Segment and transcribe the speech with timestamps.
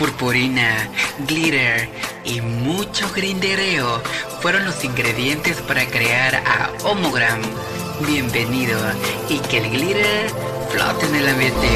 [0.00, 0.88] purpurina,
[1.28, 1.86] glitter
[2.24, 4.00] y mucho grindereo
[4.40, 7.38] fueron los ingredientes para crear a Homogram.
[8.06, 8.78] Bienvenido
[9.28, 10.30] y que el glitter
[10.70, 11.68] flote en el ambiente.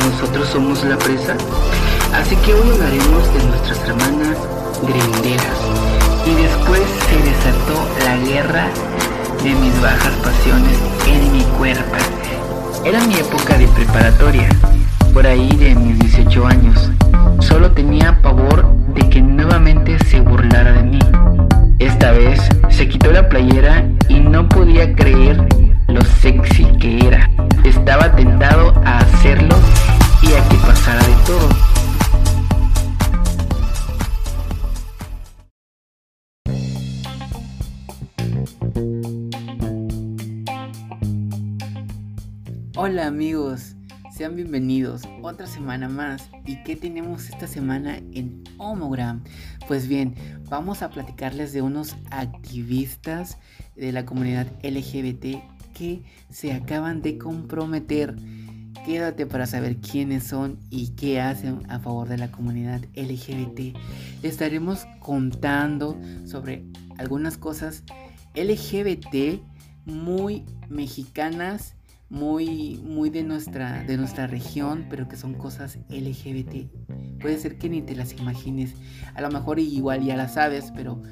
[0.00, 1.34] Nosotros somos la presa,
[2.12, 4.36] así que hoy hablaremos de nuestras hermanas
[4.82, 5.58] grinderas.
[6.26, 8.68] Y después se desató la guerra
[9.42, 10.76] de mis bajas pasiones
[11.06, 11.96] en mi cuerpo.
[12.84, 14.48] Era mi época de preparatoria,
[15.16, 16.90] por ahí de mis 18 años.
[17.40, 20.98] Solo tenía pavor de que nuevamente se burlara de mí.
[21.78, 25.42] Esta vez se quitó la playera y no podía creer
[25.88, 27.30] lo sexy que era.
[27.64, 29.56] Estaba tentado a hacerlo
[30.20, 31.48] y a que pasara de todo.
[42.76, 43.75] Hola amigos,
[44.16, 46.30] sean bienvenidos otra semana más.
[46.46, 49.22] ¿Y qué tenemos esta semana en Homogram?
[49.68, 50.14] Pues bien,
[50.48, 53.36] vamos a platicarles de unos activistas
[53.74, 55.42] de la comunidad LGBT
[55.74, 58.16] que se acaban de comprometer.
[58.86, 63.76] Quédate para saber quiénes son y qué hacen a favor de la comunidad LGBT.
[64.22, 66.64] Estaremos contando sobre
[66.96, 67.84] algunas cosas
[68.34, 69.42] LGBT
[69.84, 71.75] muy mexicanas
[72.08, 76.70] muy, muy de nuestra, de nuestra región, pero que son cosas LGBT.
[77.20, 78.74] Puede ser que ni te las imagines.
[79.14, 81.02] A lo mejor igual ya las sabes, pero,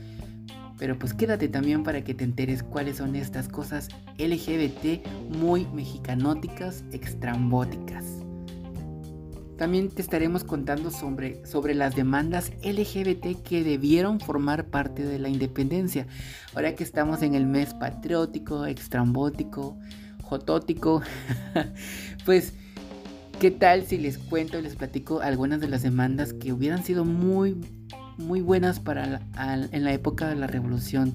[0.79, 6.85] pero pues quédate también para que te enteres cuáles son estas cosas LGBT muy mexicanóticas,
[6.93, 8.05] extrambóticas.
[9.57, 15.29] También te estaremos contando sobre, sobre las demandas LGBT que debieron formar parte de la
[15.29, 16.09] independencia.
[16.55, 19.79] Ahora que estamos en el mes patriótico, extrambótico,
[20.25, 21.03] jotótico.
[22.25, 22.55] pues,
[23.39, 27.05] ¿qué tal si les cuento y les platico algunas de las demandas que hubieran sido
[27.05, 27.57] muy,
[28.17, 29.23] muy buenas para
[29.73, 31.15] en la época de la revolución?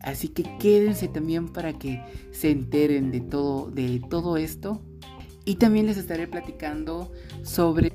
[0.00, 4.82] Así que quédense también para que se enteren de todo, de todo esto.
[5.44, 7.92] Y también les estaré platicando sobre,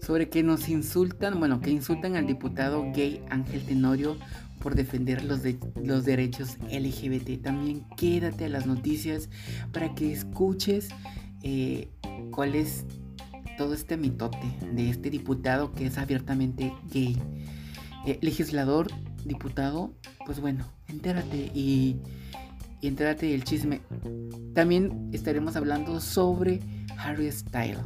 [0.00, 4.16] sobre que nos insultan, bueno, que insultan al diputado gay Ángel Tenorio
[4.62, 7.42] por defender los, de, los derechos LGBT.
[7.42, 9.28] También quédate a las noticias
[9.72, 10.88] para que escuches
[11.42, 11.88] eh,
[12.30, 12.84] cuál es
[13.58, 14.38] todo este mitote
[14.72, 17.20] de este diputado que es abiertamente gay.
[18.06, 18.88] Eh, legislador,
[19.24, 19.92] diputado,
[20.24, 21.96] pues bueno, entérate y,
[22.80, 23.80] y entérate del chisme.
[24.54, 26.60] También estaremos hablando sobre
[26.98, 27.78] Harry Styles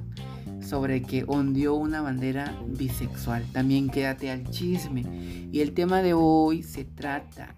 [0.67, 3.45] sobre que ondeó una bandera bisexual.
[3.53, 5.05] También quédate al chisme.
[5.53, 7.55] Y el tema de hoy se trata,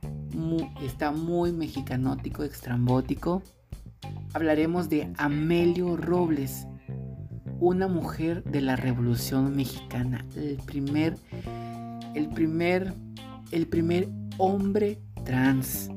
[0.83, 3.43] está muy mexicanótico, extrambótico.
[4.35, 6.67] Hablaremos de Amelio Robles,
[7.61, 11.17] una mujer de la Revolución Mexicana, el primer,
[12.15, 12.95] el primer,
[13.51, 15.91] el primer hombre trans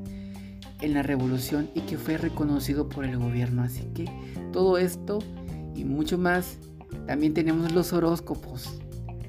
[0.80, 3.62] en la revolución y que fue reconocido por el gobierno.
[3.62, 4.06] Así que
[4.52, 5.20] todo esto
[5.74, 6.58] y mucho más
[7.06, 8.78] también tenemos los horóscopos.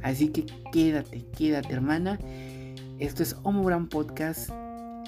[0.02, 2.20] Así que quédate, quédate hermana.
[3.00, 4.50] Esto es Homogram Podcast,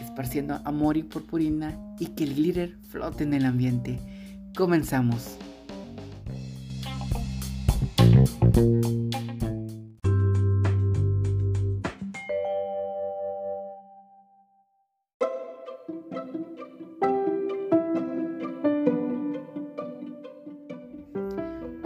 [0.01, 3.99] esparciendo amor y purpurina y que el glitter flote en el ambiente.
[4.55, 5.37] Comenzamos.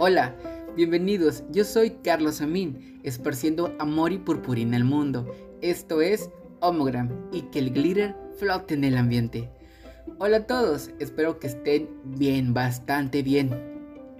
[0.02, 0.34] Hola,
[0.80, 5.30] Bienvenidos, yo soy Carlos Amin, esparciendo amor y purpurina al mundo.
[5.60, 6.30] Esto es
[6.60, 9.50] Homogram y que el glitter flote en el ambiente.
[10.18, 13.50] Hola a todos, espero que estén bien, bastante bien.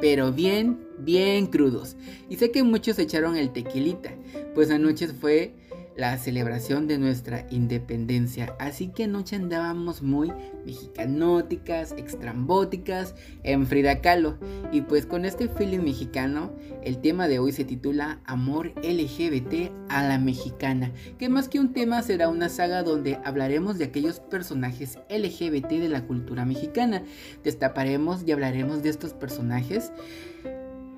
[0.01, 1.97] Pero bien, bien crudos.
[2.29, 4.11] Y sé que muchos echaron el tequilita,
[4.55, 5.55] pues anoche fue
[5.97, 8.55] la celebración de nuestra independencia.
[8.59, 10.33] Así que anoche andábamos muy
[10.65, 14.39] mexicanóticas, extrambóticas, en Frida Kahlo.
[14.73, 20.07] Y pues con este feeling mexicano, el tema de hoy se titula Amor LGBT a
[20.07, 20.93] la mexicana.
[21.19, 25.89] Que más que un tema será una saga donde hablaremos de aquellos personajes LGBT de
[25.89, 27.03] la cultura mexicana.
[27.45, 29.93] Destaparemos y hablaremos de estos personajes.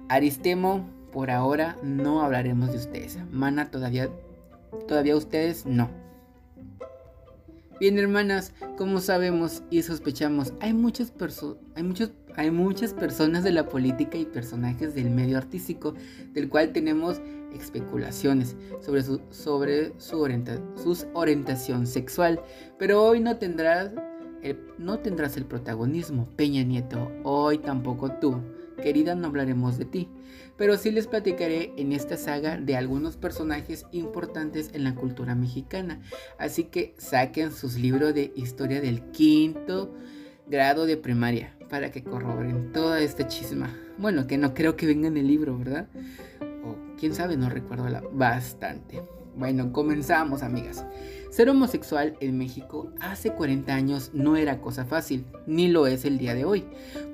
[0.08, 3.18] Aristemo, por ahora no hablaremos de ustedes.
[3.30, 4.10] Mana todavía
[4.88, 5.90] Todavía ustedes no.
[7.80, 11.12] Bien, hermanas, como sabemos y sospechamos, hay muchas,
[11.74, 15.94] hay, muchos, hay muchas personas de la política y personajes del medio artístico,
[16.32, 17.20] del cual tenemos
[17.52, 20.24] especulaciones sobre su, sobre su
[20.76, 22.40] sus orientación sexual.
[22.78, 23.90] Pero hoy no tendrás,
[24.42, 27.10] el, no tendrás el protagonismo, Peña Nieto.
[27.24, 28.40] Hoy tampoco tú
[28.82, 30.08] querida, no hablaremos de ti,
[30.62, 36.00] pero sí les platicaré en esta saga de algunos personajes importantes en la cultura mexicana.
[36.38, 39.92] Así que saquen sus libros de historia del quinto
[40.46, 43.76] grado de primaria para que corroboren toda esta chisma.
[43.98, 45.88] Bueno, que no creo que venga en el libro, ¿verdad?
[46.64, 49.02] O quién sabe, no recuerdo bastante.
[49.34, 50.86] Bueno, comenzamos, amigas.
[51.32, 56.18] Ser homosexual en México hace 40 años no era cosa fácil, ni lo es el
[56.18, 56.66] día de hoy,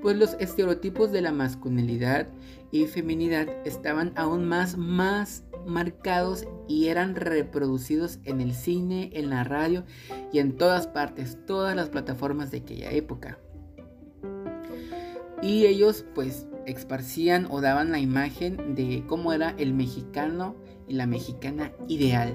[0.03, 2.26] pues los estereotipos de la masculinidad
[2.73, 9.44] y feminidad estaban aún más, más marcados y eran reproducidos en el cine, en la
[9.44, 9.85] radio
[10.32, 13.38] y en todas partes, todas las plataformas de aquella época.
[15.43, 20.56] Y ellos pues esparcían o daban la imagen de cómo era el mexicano
[20.88, 22.35] y la mexicana ideal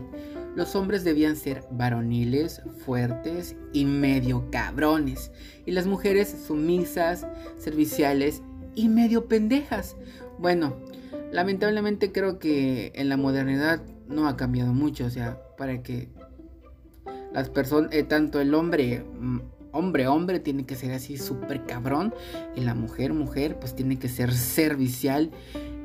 [0.55, 5.31] los hombres debían ser varoniles, fuertes y medio cabrones,
[5.65, 7.25] y las mujeres sumisas,
[7.57, 8.41] serviciales
[8.75, 9.95] y medio pendejas.
[10.38, 10.77] Bueno,
[11.31, 16.09] lamentablemente creo que en la modernidad no ha cambiado mucho, o sea, para que
[17.33, 19.39] las personas, eh, tanto el hombre, mm,
[19.71, 22.13] hombre, hombre, tiene que ser así súper cabrón,
[22.55, 25.31] y la mujer, mujer, pues tiene que ser servicial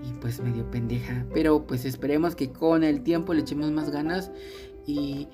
[0.08, 1.26] y pues medio pendeja.
[1.32, 4.30] Pero pues esperemos que con el tiempo le echemos más ganas
[4.86, 5.28] y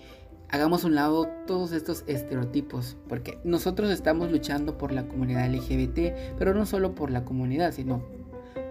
[0.49, 6.55] hagamos un lado todos estos estereotipos, porque nosotros estamos luchando por la comunidad LGBT, pero
[6.55, 8.03] no solo por la comunidad, sino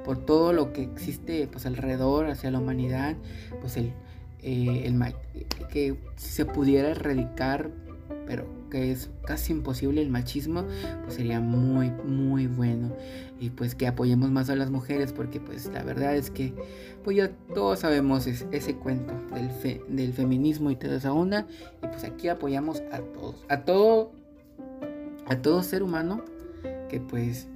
[0.04, 3.16] por todo lo que existe pues alrededor hacia la humanidad,
[3.62, 3.94] pues el,
[4.42, 7.70] eh, el que se pudiera erradicar
[8.26, 10.66] pero que es casi imposible el machismo,
[11.04, 12.96] pues sería muy, muy bueno.
[13.40, 16.56] Y pues que apoyemos más a las mujeres, porque pues la verdad es que,
[17.04, 19.52] pues ya todos sabemos ese cuento del,
[19.90, 21.46] del feminismo y toda esa onda.
[21.84, 24.12] Y pues aquí apoyamos a todos, a todo,
[25.28, 26.24] a todo ser humano
[26.90, 27.48] que pues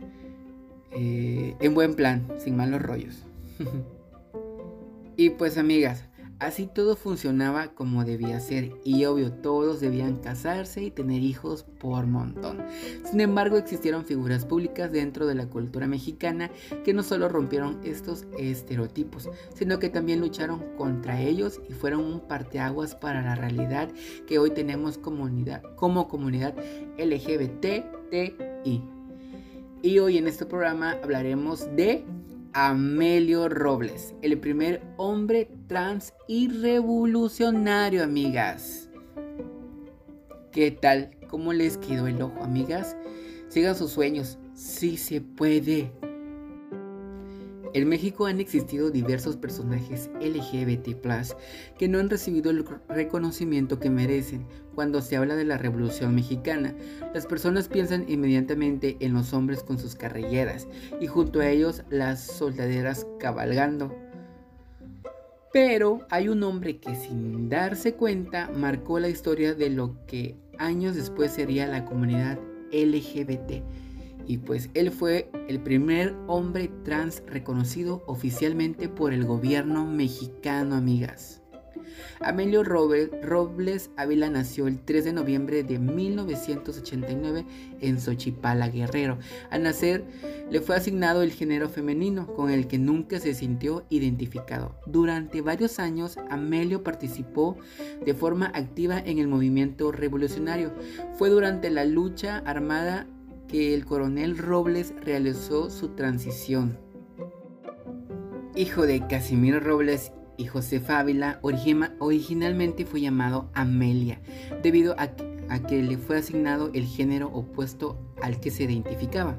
[0.91, 3.23] eh, en buen plan, sin malos rollos.
[5.17, 6.03] y pues amigas,
[6.39, 12.05] Así todo funcionaba como debía ser y obvio todos debían casarse y tener hijos por
[12.05, 12.63] montón.
[13.09, 16.51] Sin embargo existieron figuras públicas dentro de la cultura mexicana
[16.85, 22.19] que no solo rompieron estos estereotipos, sino que también lucharon contra ellos y fueron un
[22.19, 23.89] parteaguas para la realidad
[24.27, 26.53] que hoy tenemos como comunidad
[26.99, 28.83] LGBTI.
[29.81, 32.03] Y hoy en este programa hablaremos de
[32.59, 38.89] Amelio Robles, el primer hombre trans y revolucionario, amigas.
[40.51, 41.11] ¿Qué tal?
[41.29, 42.97] ¿Cómo les quedó el ojo, amigas?
[43.49, 45.91] Sigan sus sueños, sí se puede.
[47.77, 50.97] En México han existido diversos personajes LGBT
[51.77, 54.47] que no han recibido el reconocimiento que merecen.
[54.73, 56.73] Cuando se habla de la Revolución Mexicana,
[57.13, 60.67] las personas piensan inmediatamente en los hombres con sus carrilleras
[60.99, 63.95] y junto a ellos las soldaderas cabalgando.
[65.53, 70.95] Pero hay un hombre que sin darse cuenta marcó la historia de lo que años
[70.95, 72.39] después sería la comunidad
[72.71, 73.61] LGBT
[74.27, 81.41] y pues él fue el primer hombre trans reconocido oficialmente por el gobierno mexicano, amigas.
[82.19, 87.45] Amelio Robles Ávila nació el 3 de noviembre de 1989
[87.79, 89.19] en Xochipala, Guerrero.
[89.51, 90.03] Al nacer
[90.49, 94.75] le fue asignado el género femenino con el que nunca se sintió identificado.
[94.85, 97.57] Durante varios años Amelio participó
[98.03, 100.73] de forma activa en el movimiento revolucionario.
[101.17, 103.07] Fue durante la lucha armada
[103.47, 106.77] que el coronel Robles realizó su transición.
[108.55, 111.39] Hijo de Casimiro Robles y Josefa Ávila,
[111.99, 114.21] originalmente fue llamado Amelia,
[114.63, 115.15] debido a
[115.67, 119.37] que le fue asignado el género opuesto al que se identificaba.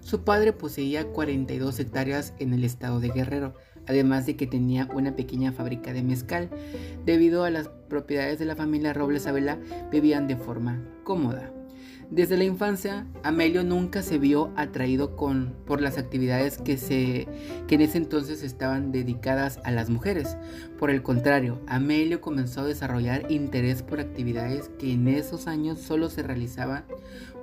[0.00, 3.54] Su padre poseía 42 hectáreas en el estado de Guerrero,
[3.86, 6.50] además de que tenía una pequeña fábrica de mezcal.
[7.04, 9.58] Debido a las propiedades de la familia Robles Ávila,
[9.90, 11.52] vivían de forma cómoda.
[12.10, 17.28] Desde la infancia, Amelio nunca se vio atraído con, por las actividades que, se,
[17.66, 20.38] que en ese entonces estaban dedicadas a las mujeres.
[20.78, 26.08] Por el contrario, Amelio comenzó a desarrollar interés por actividades que en esos años solo
[26.08, 26.86] se realizaban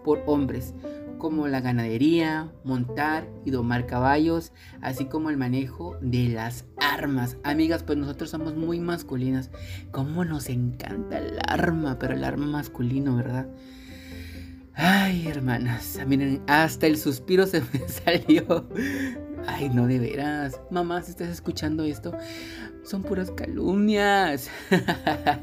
[0.03, 0.74] por hombres,
[1.19, 7.38] como la ganadería, montar y domar caballos, así como el manejo de las armas.
[7.43, 9.51] Amigas, pues nosotros somos muy masculinas.
[9.91, 12.00] ¿Cómo nos encanta el arma?
[12.00, 13.48] Pero el arma masculino, ¿verdad?
[14.75, 18.67] Ay, hermanas, miren, hasta el suspiro se me salió.
[19.48, 20.60] Ay, no de veras.
[20.70, 22.12] Mamá, si estás escuchando esto,
[22.84, 24.50] son puras calumnias.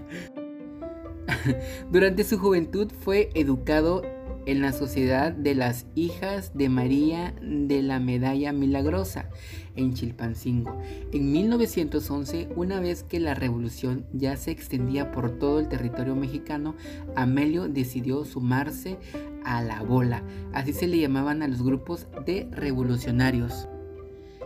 [1.90, 4.02] Durante su juventud fue educado
[4.44, 9.30] en la Sociedad de las Hijas de María de la Medalla Milagrosa
[9.76, 10.76] en Chilpancingo.
[11.12, 16.74] En 1911, una vez que la revolución ya se extendía por todo el territorio mexicano,
[17.16, 18.98] Amelio decidió sumarse
[19.44, 23.68] a la bola, así se le llamaban a los grupos de revolucionarios.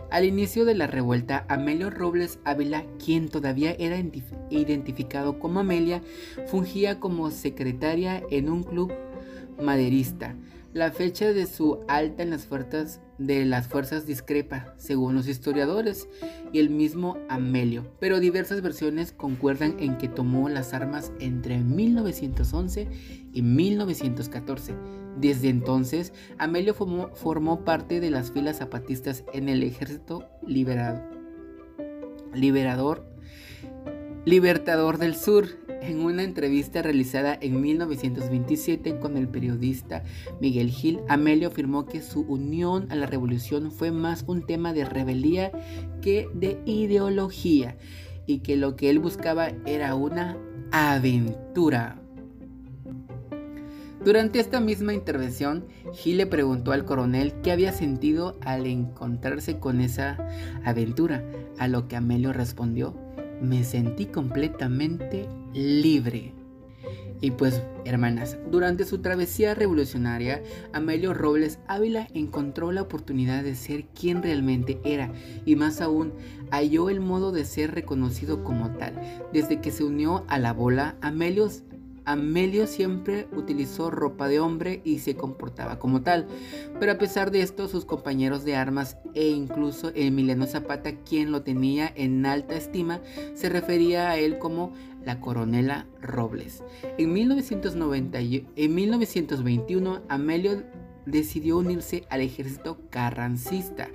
[0.09, 4.01] Al inicio de la revuelta, Amelio Robles Ávila, quien todavía era
[4.49, 6.01] identificado como Amelia,
[6.47, 8.93] fungía como secretaria en un club
[9.61, 10.35] maderista.
[10.77, 16.07] La fecha de su alta en las fuerzas de las fuerzas discrepa, según los historiadores
[16.53, 22.87] y el mismo Amelio, pero diversas versiones concuerdan en que tomó las armas entre 1911
[23.33, 24.75] y 1914.
[25.19, 31.01] Desde entonces, Amelio formó, parte de las filas zapatistas en el ejército liberado,
[32.35, 33.03] liberador,
[34.25, 35.47] libertador del sur
[35.81, 40.03] en una entrevista realizada en 1927 con el periodista
[40.41, 44.85] Miguel Gil, Amelio afirmó que su unión a la revolución fue más un tema de
[44.85, 45.51] rebeldía
[46.01, 47.77] que de ideología
[48.25, 50.37] y que lo que él buscaba era una
[50.71, 52.01] aventura.
[54.03, 59.81] Durante esta misma intervención, Gil le preguntó al coronel qué había sentido al encontrarse con
[59.81, 60.17] esa
[60.63, 61.25] aventura,
[61.57, 62.95] a lo que Amelio respondió,
[63.41, 66.33] me sentí completamente libre.
[67.19, 73.85] Y pues, hermanas, durante su travesía revolucionaria, Amelio Robles Ávila encontró la oportunidad de ser
[73.85, 75.11] quien realmente era
[75.43, 76.13] y más aún
[76.51, 78.93] halló el modo de ser reconocido como tal.
[79.33, 81.49] Desde que se unió a la bola, Amelio
[82.07, 86.25] Amelio siempre utilizó ropa de hombre y se comportaba como tal,
[86.79, 91.43] pero a pesar de esto sus compañeros de armas e incluso Emiliano Zapata, quien lo
[91.43, 93.01] tenía en alta estima,
[93.35, 94.71] se refería a él como
[95.03, 96.63] la coronela Robles.
[96.97, 98.19] En, 1990,
[98.55, 100.63] en 1921 Amelio
[101.05, 103.89] decidió unirse al ejército carrancista,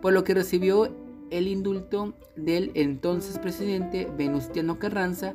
[0.00, 0.94] por lo que recibió
[1.30, 5.34] el indulto del entonces presidente Venustiano Carranza,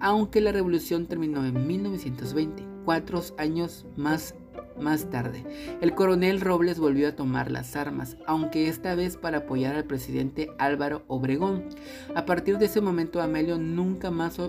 [0.00, 4.34] aunque la revolución terminó en 1920, cuatro años más
[4.80, 5.44] más tarde,
[5.80, 10.50] el coronel Robles volvió a tomar las armas, aunque esta vez para apoyar al presidente
[10.56, 11.64] Álvaro Obregón.
[12.14, 14.40] A partir de ese momento, Amelio nunca más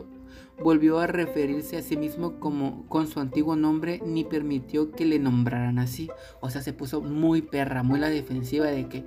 [0.62, 5.18] volvió a referirse a sí mismo como con su antiguo nombre ni permitió que le
[5.18, 6.12] nombraran así.
[6.42, 9.06] O sea, se puso muy perra, muy la defensiva de que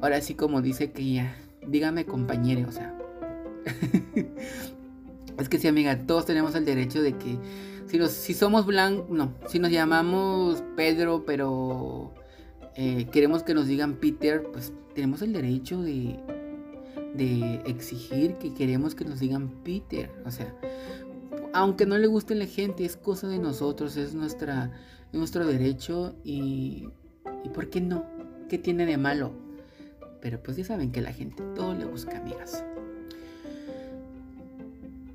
[0.00, 2.94] Ahora sí, como dice que ya, dígame compañero, o sea.
[5.38, 7.38] es que sí, amiga, todos tenemos el derecho de que
[7.86, 12.12] si, si somos blancos, no, si nos llamamos Pedro, pero
[12.76, 16.20] eh, queremos que nos digan Peter, pues tenemos el derecho de,
[17.66, 20.54] exigir que queremos que nos digan Peter, o sea,
[21.52, 24.72] aunque no le guste la gente, es cosa de nosotros, es nuestra,
[25.12, 26.88] nuestro derecho y,
[27.44, 28.04] y ¿por qué no?
[28.48, 29.32] ¿Qué tiene de malo?
[30.20, 32.64] Pero pues ya saben que la gente todo le busca amigas.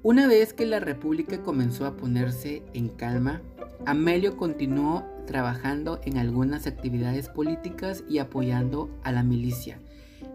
[0.09, 3.43] Una vez que la República comenzó a ponerse en calma,
[3.85, 9.77] Amelio continuó trabajando en algunas actividades políticas y apoyando a la milicia.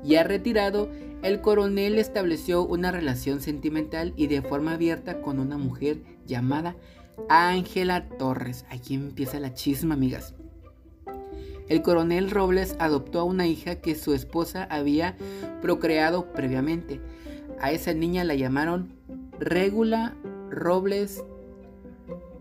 [0.04, 0.88] Ya retirado,
[1.24, 6.76] el coronel estableció una relación sentimental y de forma abierta con una mujer llamada
[7.28, 8.66] Ángela Torres.
[8.70, 10.36] Aquí empieza la chisma, amigas.
[11.68, 15.16] El coronel Robles adoptó a una hija que su esposa había
[15.60, 17.00] procreado previamente.
[17.60, 18.92] A esa niña la llamaron
[19.40, 20.14] Regula
[20.50, 21.24] Robles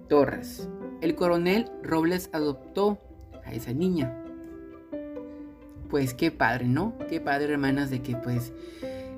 [0.09, 0.69] Torres.
[1.01, 2.99] El coronel Robles adoptó
[3.45, 4.15] a esa niña.
[5.89, 6.93] Pues qué padre, ¿no?
[7.09, 8.53] Qué padre, hermanas, de que pues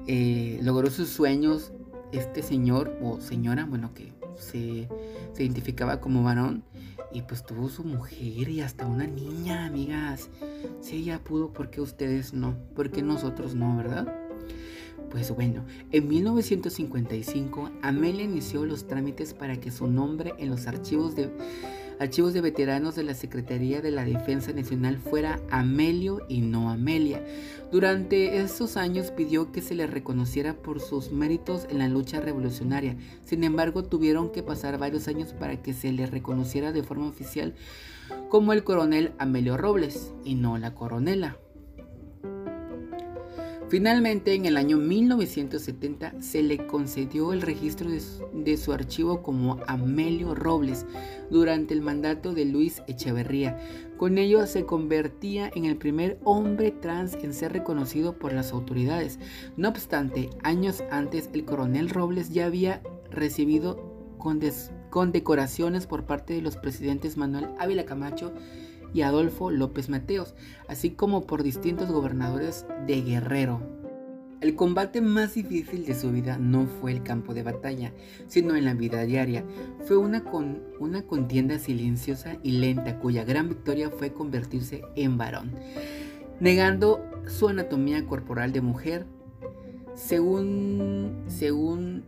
[0.08, 1.74] eh, logró sus sueños
[2.12, 4.88] este señor o señora, bueno, que se,
[5.34, 6.64] se identificaba como varón
[7.12, 10.30] y pues tuvo su mujer y hasta una niña, amigas.
[10.82, 12.56] Si ella pudo, ¿por qué ustedes no?
[12.74, 14.25] ¿Por qué nosotros no, verdad?
[15.10, 21.16] Pues bueno, en 1955 Amelia inició los trámites para que su nombre en los archivos
[21.16, 21.32] de
[22.00, 27.24] archivos de veteranos de la Secretaría de la Defensa Nacional fuera Amelio y no Amelia.
[27.72, 32.98] Durante esos años pidió que se le reconociera por sus méritos en la lucha revolucionaria.
[33.24, 37.56] Sin embargo, tuvieron que pasar varios años para que se le reconociera de forma oficial
[38.30, 41.38] como el coronel Amelio Robles y no la coronela.
[43.76, 50.34] Finalmente, en el año 1970 se le concedió el registro de su, archivo como Amelio
[50.34, 50.86] Robles
[51.30, 53.60] durante el mandato de Luis Echeverría.
[53.98, 59.20] Con ello se convertía en el primer hombre trans en ser reconocido por las autoridades.
[59.58, 63.94] No obstante, años antes el coronel Robles ya había recibido
[64.90, 68.34] condecoraciones por parte de los presidentes Manuel Ávila Camacho
[68.96, 70.36] y Adolfo López Mateos,
[70.70, 73.60] así como por distintos gobernadores de Guerrero.
[74.40, 77.92] El combate más difícil de su vida no fue el campo de batalla,
[78.28, 79.44] sino en la vida diaria.
[79.86, 85.52] Fue una, con, una contienda silenciosa y lenta cuya gran victoria fue convertirse en varón,
[86.40, 89.06] negando su anatomía corporal de mujer,
[89.94, 92.06] según, según,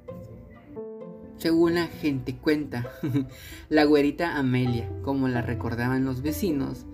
[1.37, 2.85] según la gente cuenta,
[3.69, 6.85] la güerita Amelia, como la recordaban los vecinos,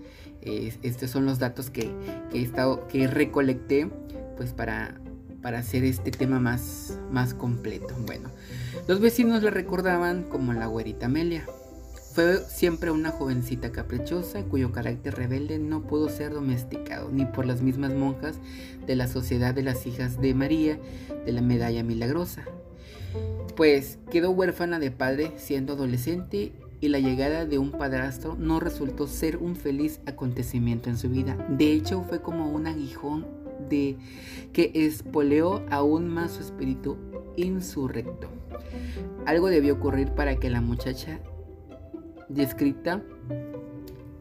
[0.42, 1.90] estos son los datos que,
[2.30, 3.88] que, he estado, que recolecté
[4.36, 5.00] pues para,
[5.42, 7.94] para hacer este tema más, más completo.
[8.06, 8.30] Bueno,
[8.88, 11.46] los vecinos la recordaban como la güerita Amelia.
[12.12, 17.60] Fue siempre una jovencita caprichosa cuyo carácter rebelde no pudo ser domesticado ni por las
[17.60, 18.36] mismas monjas
[18.86, 20.78] de la Sociedad de las Hijas de María
[21.26, 22.44] de la Medalla Milagrosa,
[23.56, 29.06] pues quedó huérfana de padre siendo adolescente y la llegada de un padrastro no resultó
[29.06, 31.36] ser un feliz acontecimiento en su vida.
[31.48, 33.26] De hecho, fue como un aguijón
[33.68, 33.96] de
[34.52, 36.96] que espoleó aún más su espíritu
[37.36, 38.28] insurrecto.
[39.26, 41.20] Algo debió ocurrir para que la muchacha
[42.28, 43.02] descrita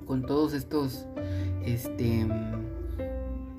[0.05, 1.05] con todos estos,
[1.65, 2.25] este,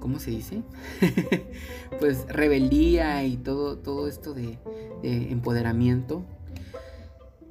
[0.04, 0.61] ¿cómo se dice?
[1.99, 4.58] pues rebeldía y todo, todo esto de,
[5.00, 6.26] de empoderamiento.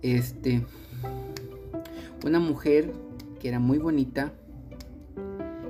[0.04, 0.64] Este,
[2.24, 2.94] una mujer
[3.40, 4.34] que era muy bonita,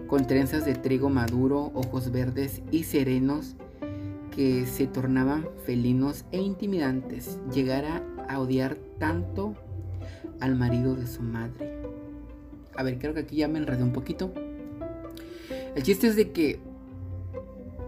[0.08, 3.56] con trenzas de trigo maduro, ojos verdes y serenos
[4.36, 9.56] que se tornaban felinos e intimidantes, llegara a odiar tanto
[10.42, 11.82] al marido de su madre.
[12.76, 14.34] A ver, creo que aquí ya me enredé un poquito.
[15.76, 16.73] El chiste es de que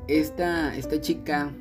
[0.08, 1.52] esta, esta chica,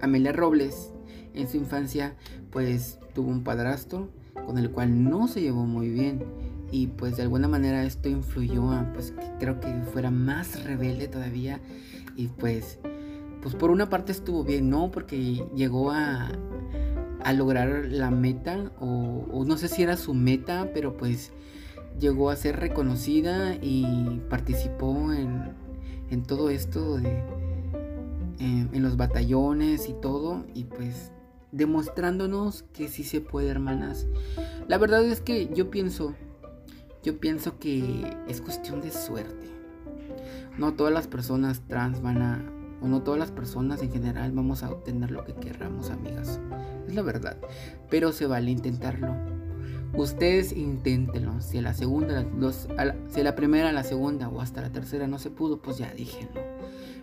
[0.00, 0.92] Amelia Robles,
[1.34, 2.14] en su infancia,
[2.50, 4.08] pues tuvo un padrastro
[4.46, 6.24] con el cual no se llevó muy bien.
[6.70, 11.08] Y pues de alguna manera esto influyó a pues que creo que fuera más rebelde
[11.08, 11.60] todavía.
[12.16, 12.78] Y pues,
[13.42, 14.90] pues por una parte estuvo bien, ¿no?
[14.90, 16.30] Porque llegó a,
[17.22, 21.32] a lograr la meta, o, no sé si era su meta, pero pues
[21.98, 25.52] llegó a ser reconocida y participó en,
[26.10, 27.22] en todo esto de,
[28.38, 31.12] en, los batallones y todo, y pues
[31.52, 34.06] demostrándonos que sí se puede, hermanas.
[34.68, 36.14] La verdad es que yo pienso,
[37.02, 39.48] yo pienso que es cuestión de suerte.
[40.58, 42.44] No todas las personas trans van a,
[42.80, 46.40] o no todas las personas en general vamos a obtener lo que querramos, amigas.
[46.86, 47.36] Es la verdad.
[47.90, 49.14] Pero se vale intentarlo.
[49.96, 51.40] Ustedes inténtenlo.
[51.40, 52.26] Si la segunda,
[53.08, 56.53] si la primera, la segunda o hasta la tercera no se pudo, pues ya díjenlo.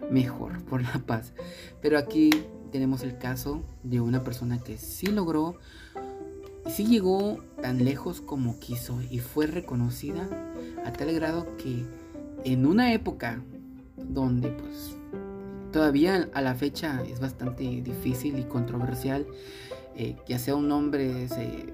[0.09, 1.33] Mejor, por la paz.
[1.81, 2.29] Pero aquí
[2.71, 5.57] tenemos el caso de una persona que sí logró,
[6.67, 10.27] sí llegó tan lejos como quiso y fue reconocida
[10.85, 11.85] a tal grado que
[12.45, 13.41] en una época
[13.97, 14.95] donde pues
[15.71, 19.25] todavía a la fecha es bastante difícil y controversial
[19.95, 21.73] eh, que sea un hombre se,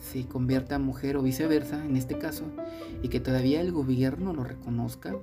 [0.00, 2.44] se convierta en mujer o viceversa, en este caso,
[3.02, 5.16] y que todavía el gobierno lo reconozca,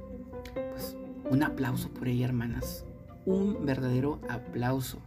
[1.33, 2.85] un aplauso por ella, hermanas.
[3.25, 4.99] Un verdadero aplauso.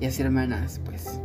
[0.00, 1.20] Y así, hermanas, pues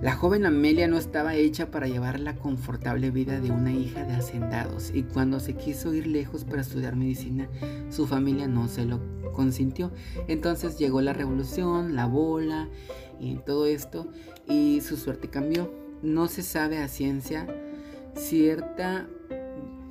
[0.00, 4.14] la joven Amelia no estaba hecha para llevar la confortable vida de una hija de
[4.14, 7.48] hacendados y cuando se quiso ir lejos para estudiar medicina,
[7.90, 9.00] su familia no se lo
[9.32, 9.92] consintió.
[10.26, 12.68] Entonces llegó la revolución, la bola
[13.20, 14.08] y todo esto
[14.48, 15.70] y su suerte cambió.
[16.00, 17.46] No se sabe a ciencia
[18.14, 19.06] cierta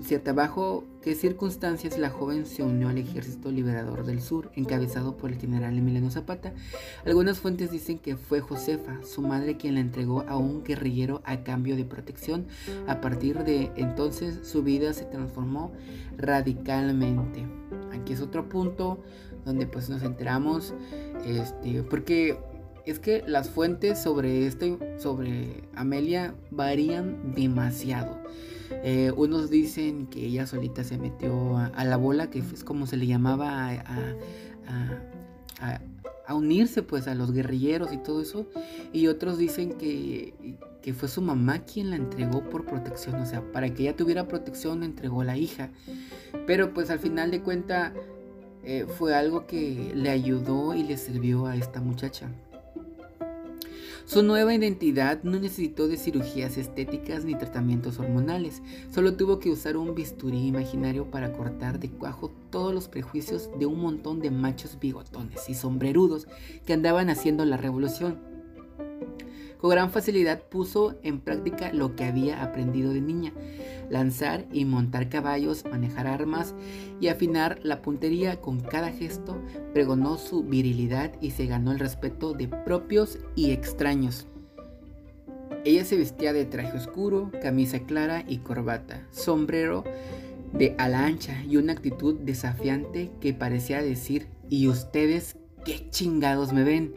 [0.01, 5.32] cierta bajo qué circunstancias la joven se unió al ejército liberador del sur, encabezado por
[5.32, 6.53] el general Emiliano Zapata.
[7.06, 11.43] Algunas fuentes dicen que fue Josefa, su madre, quien la entregó a un guerrillero a
[11.43, 12.47] cambio de protección.
[12.88, 15.71] A partir de entonces su vida se transformó
[16.17, 17.45] radicalmente.
[17.91, 18.99] Aquí es otro punto
[19.45, 20.73] donde pues nos enteramos,
[21.25, 22.38] este, porque
[22.86, 28.17] es que las fuentes sobre este, sobre Amelia varían demasiado.
[28.71, 32.97] Eh, unos dicen que ella solita se metió a, la bola, que es como se
[32.97, 33.69] le llamaba
[36.27, 38.47] a, unirse pues a los guerrilleros y todo eso.
[38.93, 43.15] Y otros dicen que, que, fue su mamá quien la entregó por protección.
[43.15, 45.69] O sea, para que ella tuviera protección entregó a la hija.
[46.45, 47.93] Pero pues al final de cuenta
[48.63, 52.30] eh, fue algo que le ayudó y le sirvió a esta muchacha.
[54.08, 59.76] Su nueva identidad no necesitó de cirugías estéticas ni tratamientos hormonales, solo tuvo que usar
[59.76, 64.80] un bisturí imaginario para cortar de cuajo todos los prejuicios de un montón de machos
[64.80, 66.26] bigotones y sombrerudos
[66.65, 68.17] que andaban haciendo la revolución.
[69.60, 73.34] Con gran facilidad puso en práctica lo que había aprendido de niña,
[73.89, 76.54] lanzar y montar caballos, manejar armas
[77.00, 79.41] y afinar la puntería con cada gesto,
[79.74, 84.28] pregonó su virilidad y se ganó el respeto de propios y extraños.
[85.65, 89.84] Ella se vestía de traje oscuro, camisa clara y corbata, sombrero
[90.54, 96.63] de ala ancha y una actitud desafiante que parecía decir, ¿y ustedes qué chingados me
[96.63, 96.93] ven?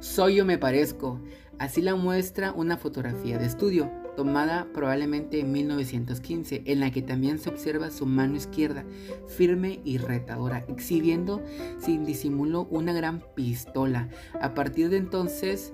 [0.00, 1.20] Soy yo me parezco.
[1.58, 7.38] Así la muestra una fotografía de estudio, tomada probablemente en 1915, en la que también
[7.38, 8.84] se observa su mano izquierda,
[9.26, 11.42] firme y retadora, exhibiendo
[11.78, 14.08] sin disimulo una gran pistola.
[14.40, 15.72] A partir de entonces,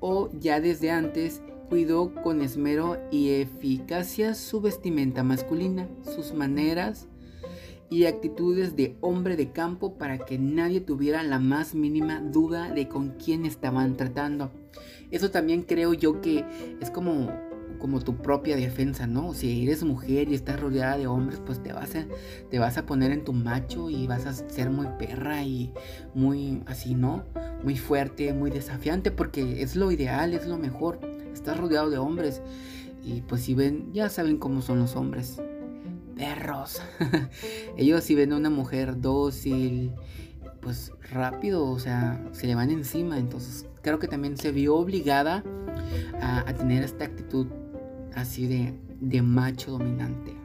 [0.00, 7.06] o ya desde antes, cuidó con esmero y eficacia su vestimenta masculina, sus maneras
[7.90, 12.88] y actitudes de hombre de campo para que nadie tuviera la más mínima duda de
[12.88, 14.50] con quién estaban tratando.
[15.10, 16.44] Eso también creo yo que
[16.80, 17.30] es como
[17.78, 19.32] como tu propia defensa, ¿no?
[19.34, 22.06] Si eres mujer y estás rodeada de hombres, pues te vas a,
[22.50, 25.72] te vas a poner en tu macho y vas a ser muy perra y
[26.14, 27.24] muy así, ¿no?
[27.62, 31.00] Muy fuerte, muy desafiante, porque es lo ideal, es lo mejor
[31.32, 32.42] estás rodeado de hombres.
[33.02, 35.40] Y pues si ven, ya saben cómo son los hombres.
[36.16, 36.82] Perros.
[37.76, 39.92] Ellos si ven a una mujer dócil,
[40.60, 43.18] pues rápido, o sea, se le van encima.
[43.18, 45.44] Entonces creo que también se vio obligada
[46.20, 47.46] a, tener esta actitud
[48.14, 50.38] así de, de macho dominante.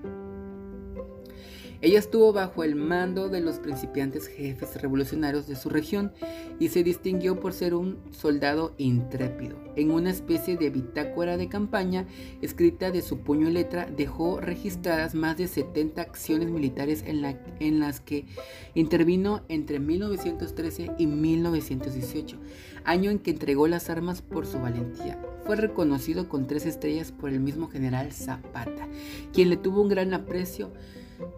[1.84, 6.14] Ella estuvo bajo el mando de los principiantes jefes revolucionarios de su región
[6.58, 9.58] y se distinguió por ser un soldado intrépido.
[9.76, 12.08] En una especie de bitácora de campaña
[12.42, 17.22] escrita de su puño y letra dejó registradas más de 70 acciones militares en,
[17.60, 18.28] en las que
[18.76, 22.38] intervino entre 1913 y 1918,
[22.86, 25.20] año en que entregó las armas por su valentía.
[25.46, 28.88] Fue reconocido con tres estrellas por el mismo general Zapata,
[29.34, 30.72] quien le tuvo un gran aprecio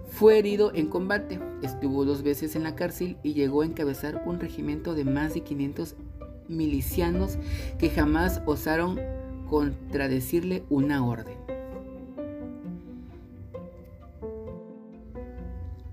[0.10, 4.40] fue herido en combate, estuvo dos veces en la cárcel y llegó a encabezar un
[4.40, 5.96] regimiento de más de 500
[6.48, 7.38] milicianos
[7.80, 9.00] que jamás osaron
[9.50, 11.38] contradecirle una orden.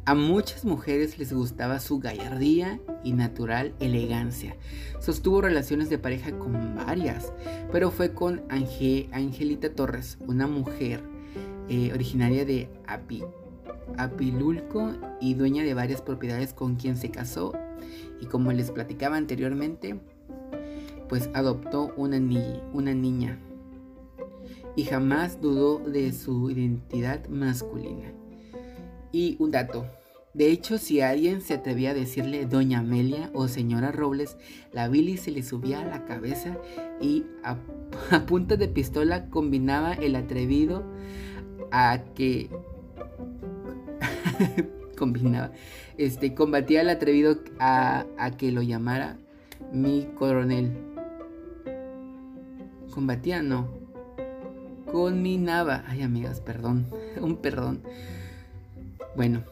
[0.05, 4.57] A muchas mujeres les gustaba su gallardía y natural elegancia.
[5.01, 7.33] Sostuvo relaciones de pareja con varias,
[7.71, 11.01] pero fue con Angelita Torres, una mujer
[11.69, 13.25] eh, originaria de Api
[13.97, 17.53] Apilulco y dueña de varias propiedades con quien se casó
[18.21, 20.01] y como les platicaba anteriormente,
[21.09, 23.39] pues adoptó una niña
[24.77, 28.13] y jamás dudó de su identidad masculina.
[29.13, 29.87] Y un dato,
[30.35, 34.37] de hecho, si alguien se atrevía a decirle Doña Amelia o Señora Robles,
[34.73, 36.57] la Billy se le subía a la cabeza
[37.01, 37.59] y a,
[38.11, 40.85] a punta de pistola combinaba el atrevido
[41.71, 42.49] a que
[44.97, 45.53] combinaba.
[45.99, 48.05] Este, combatía al atrevido a,
[48.39, 49.19] que lo llamara
[49.73, 50.73] mi coronel.
[52.91, 53.69] Combatía, no.
[54.91, 55.85] Conminaba.
[55.87, 56.87] Ay, amigas, perdón.
[57.21, 57.83] Un perdón.
[59.17, 59.45] Bueno,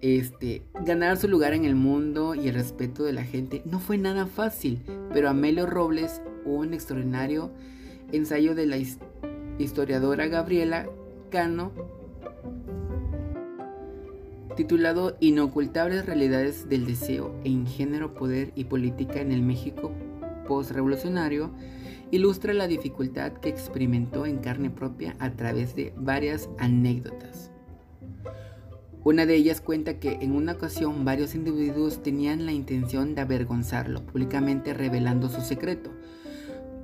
[0.00, 3.98] este, ganar su lugar en el mundo y el respeto de la gente no fue
[3.98, 4.82] nada fácil,
[5.12, 7.50] pero Amelio Robles, un extraordinario
[8.12, 8.78] ensayo de la
[9.58, 10.86] historiadora Gabriela
[11.30, 11.72] Cano,
[14.56, 19.92] titulado Inocultables realidades del deseo en género, poder y política en el México
[20.46, 21.50] postrevolucionario,
[22.10, 27.50] ilustra la dificultad que experimentó en carne propia a través de varias anécdotas.
[29.06, 34.04] Una de ellas cuenta que en una ocasión varios individuos tenían la intención de avergonzarlo,
[34.04, 35.92] públicamente revelando su secreto.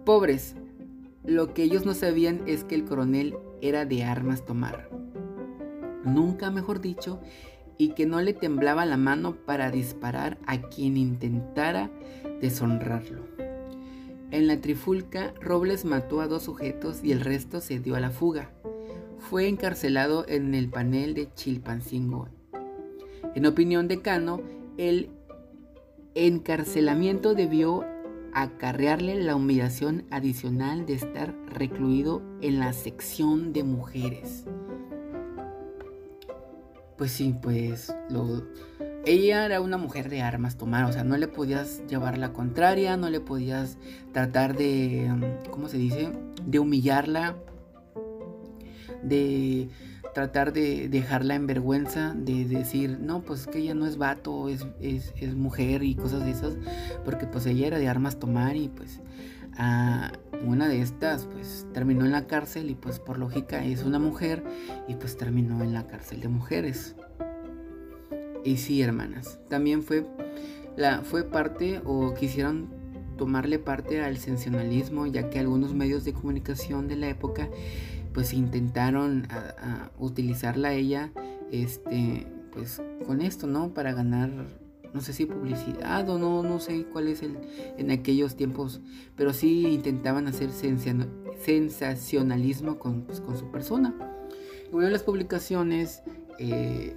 [0.05, 0.55] Pobres,
[1.25, 4.89] lo que ellos no sabían es que el coronel era de armas tomar.
[6.05, 7.19] Nunca mejor dicho,
[7.77, 11.91] y que no le temblaba la mano para disparar a quien intentara
[12.41, 13.25] deshonrarlo.
[14.31, 18.11] En la trifulca, Robles mató a dos sujetos y el resto se dio a la
[18.11, 18.53] fuga.
[19.31, 22.29] Fue encarcelado en el panel de Chilpancingo.
[23.35, 24.43] En opinión de Cano,
[24.77, 25.11] el
[26.15, 27.85] encarcelamiento debió
[28.35, 34.45] acarrearle la humillación adicional de estar recluido en la sección de mujeres.
[36.99, 37.95] Pues sí, pues.
[39.05, 42.97] Ella era una mujer de armas tomar, o sea, no le podías llevar la contraria,
[42.97, 43.79] no le podías
[44.13, 45.11] tratar de,
[45.51, 46.13] ¿cómo se dice?
[46.47, 47.37] De humillarla,
[49.03, 49.69] de
[50.15, 54.67] tratar de dejarla en vergüenza, de decir, no, pues que ella no es vato, es,
[54.81, 56.55] es, es mujer y cosas de esas,
[57.05, 59.01] porque pues ella era de armas tomar y pues
[59.57, 60.13] a
[60.47, 64.43] una de estas pues terminó en la cárcel y pues por lógica es una mujer
[64.89, 66.95] y pues terminó en la cárcel de mujeres.
[68.45, 70.05] Y sí, hermanas, también fue
[70.77, 72.69] la fue parte o quisieron
[73.17, 77.49] tomarle parte al sensacionalismo, ya que algunos medios de comunicación de la época
[78.13, 79.27] pues intentaron
[79.99, 81.13] utilizarla a ella
[81.51, 83.73] este pues con esto, ¿no?
[83.73, 84.31] Para ganar
[84.93, 87.39] no sé si publicidad o no, no sé cuál es el
[87.79, 88.81] en aquellos tiempos,
[89.17, 93.95] pero sí intentaban hacer sensacionalismo con, pues, con su persona.
[94.73, 96.03] Las publicaciones
[96.39, 96.97] eh,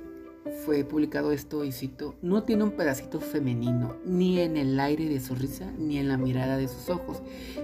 [0.63, 5.19] fue publicado esto y cito, no tiene un pedacito femenino, ni en el aire de
[5.19, 7.23] su risa, ni en la mirada de sus ojos,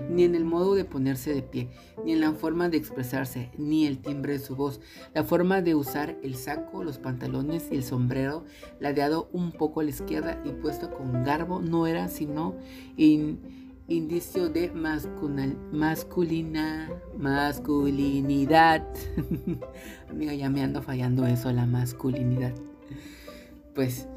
[0.09, 1.69] ni en el modo de ponerse de pie,
[2.03, 4.81] ni en la forma de expresarse, ni el timbre de su voz,
[5.13, 8.45] la forma de usar el saco, los pantalones y el sombrero,
[8.79, 12.55] ladeado un poco a la izquierda y puesto con garbo, no era sino
[13.87, 15.55] indicio de masculina,
[17.17, 18.87] masculinidad.
[20.09, 22.55] Amiga, ya me ando fallando eso, la masculinidad
[23.73, 24.07] pues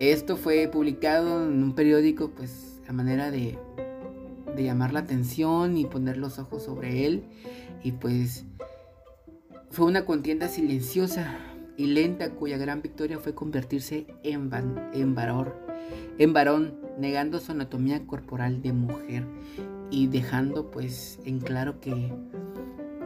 [0.00, 3.58] esto fue publicado en un periódico pues a manera de,
[4.54, 7.24] de llamar la atención y poner los ojos sobre él
[7.82, 8.44] y pues
[9.70, 11.36] fue una contienda silenciosa
[11.76, 14.50] y lenta cuya gran victoria fue convertirse en,
[14.92, 15.52] en, varón,
[16.18, 19.26] en varón, negando su anatomía corporal de mujer
[19.90, 22.12] y dejando pues en claro que,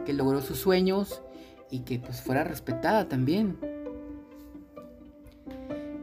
[0.05, 1.23] que logró sus sueños
[1.71, 3.57] y que pues fuera respetada también.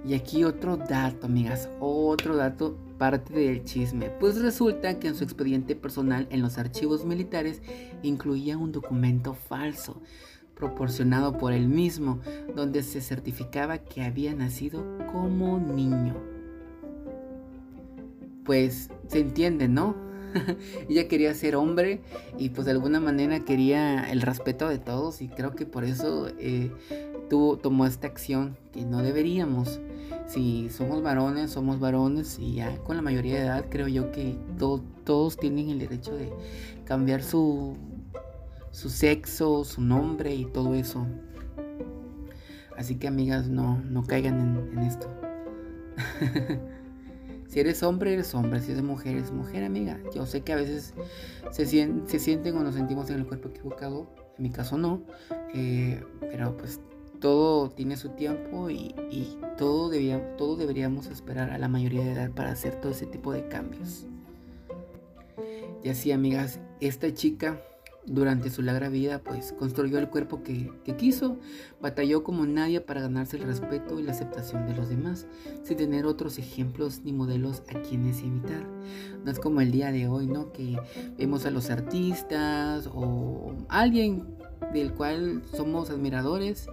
[0.07, 4.09] Y aquí otro dato, amigas, otro dato parte del chisme.
[4.21, 7.61] Pues resulta que en su expediente personal en los archivos militares
[8.03, 10.01] incluía un documento falso
[10.55, 12.21] proporcionado por él mismo,
[12.55, 16.15] donde se certificaba que había nacido como niño.
[18.45, 19.97] Pues se entiende, ¿no?
[20.89, 22.01] Ella quería ser hombre
[22.39, 26.29] y pues de alguna manera quería el respeto de todos y creo que por eso
[26.39, 26.71] eh,
[27.29, 29.81] tuvo, tomó esta acción que no deberíamos.
[30.27, 34.39] Si somos varones, somos varones y ya con la mayoría de edad creo yo que
[35.05, 36.33] todos tienen el derecho de
[36.85, 37.77] cambiar su,
[38.71, 41.07] su sexo, su nombre y todo eso.
[42.77, 45.09] Así que amigas, no, no caigan en, esto.
[47.49, 48.61] si eres hombre, eres hombre.
[48.61, 49.99] Si eres mujer, eres mujer, amiga.
[50.15, 50.93] Yo sé que a veces
[51.51, 54.11] se, se sienten o nos sentimos en el cuerpo equivocado.
[54.37, 55.03] En mi caso no.
[55.55, 56.81] Eh, pero pues
[57.21, 58.95] todo tiene su tiempo y,
[59.59, 63.33] todo, debía, todo deberíamos esperar a la mayoría de edad para hacer todo ese tipo
[63.33, 64.07] de cambios.
[65.83, 67.61] Y así, amigas, esta chica
[68.07, 71.39] durante su larga vida, pues construyó el cuerpo que, quiso,
[71.81, 75.27] batalló como nadie para ganarse el respeto y la aceptación de los demás,
[75.65, 78.65] sin tener otros ejemplos ni modelos a quienes imitar.
[79.25, 80.53] No es como el día de hoy, ¿no?
[80.53, 80.79] Que
[81.19, 84.25] vemos a los artistas o alguien
[84.73, 86.69] del cual somos admiradores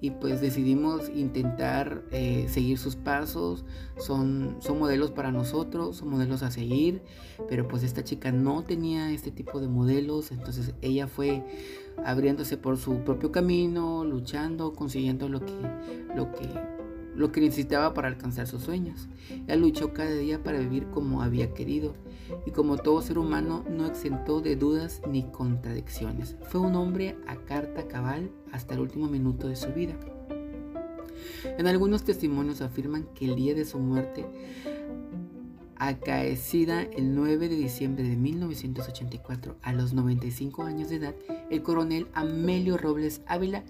[0.00, 3.64] y pues decidimos intentar eh, seguir sus pasos,
[3.96, 7.02] son, son modelos para nosotros, son modelos a seguir,
[7.48, 11.44] pero pues esta chica no tenía este tipo de modelos, entonces ella fue
[12.04, 15.54] abriéndose por su propio camino, luchando, consiguiendo lo que,
[16.14, 16.48] lo que
[17.16, 19.08] lo que necesitaba para alcanzar sus sueños.
[19.30, 21.94] Ella luchó cada día para vivir como había querido
[22.44, 26.36] y como todo ser humano no exentó de dudas ni contradicciones.
[26.42, 29.94] Fue un hombre a carta cabal hasta el último minuto de su vida.
[31.58, 34.26] En algunos testimonios afirman que el día de su muerte,
[35.76, 41.14] acaecida el 9 de diciembre de 1984 a los 95 años de edad,
[41.50, 43.64] el coronel Amelio Robles Ávila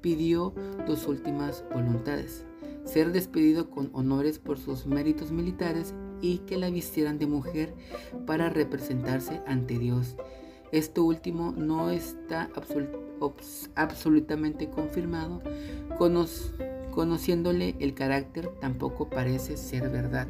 [0.00, 0.54] pidió
[0.86, 2.44] dos últimas voluntades
[2.84, 7.74] ser despedido con honores por sus méritos militares y que la vistieran de mujer
[8.26, 10.16] para representarse ante Dios.
[10.72, 12.50] Esto último no está
[13.74, 15.42] absolutamente confirmado,
[16.92, 20.28] conociéndole el carácter tampoco parece ser verdad.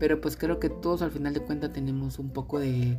[0.00, 2.98] Pero pues creo que todos al final de cuentas tenemos un poco de,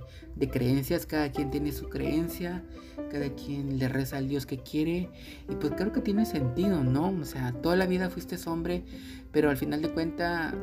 [0.52, 2.64] creencias, cada quien tiene su creencia,
[3.12, 5.10] cada quien le reza al Dios que quiere
[5.50, 7.10] y pues creo que tiene sentido, ¿no?
[7.20, 8.84] O sea, toda la vida fuiste hombre,
[9.32, 10.54] pero al final de cuentas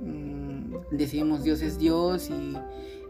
[0.00, 2.56] mm, decimos Dios es Dios y,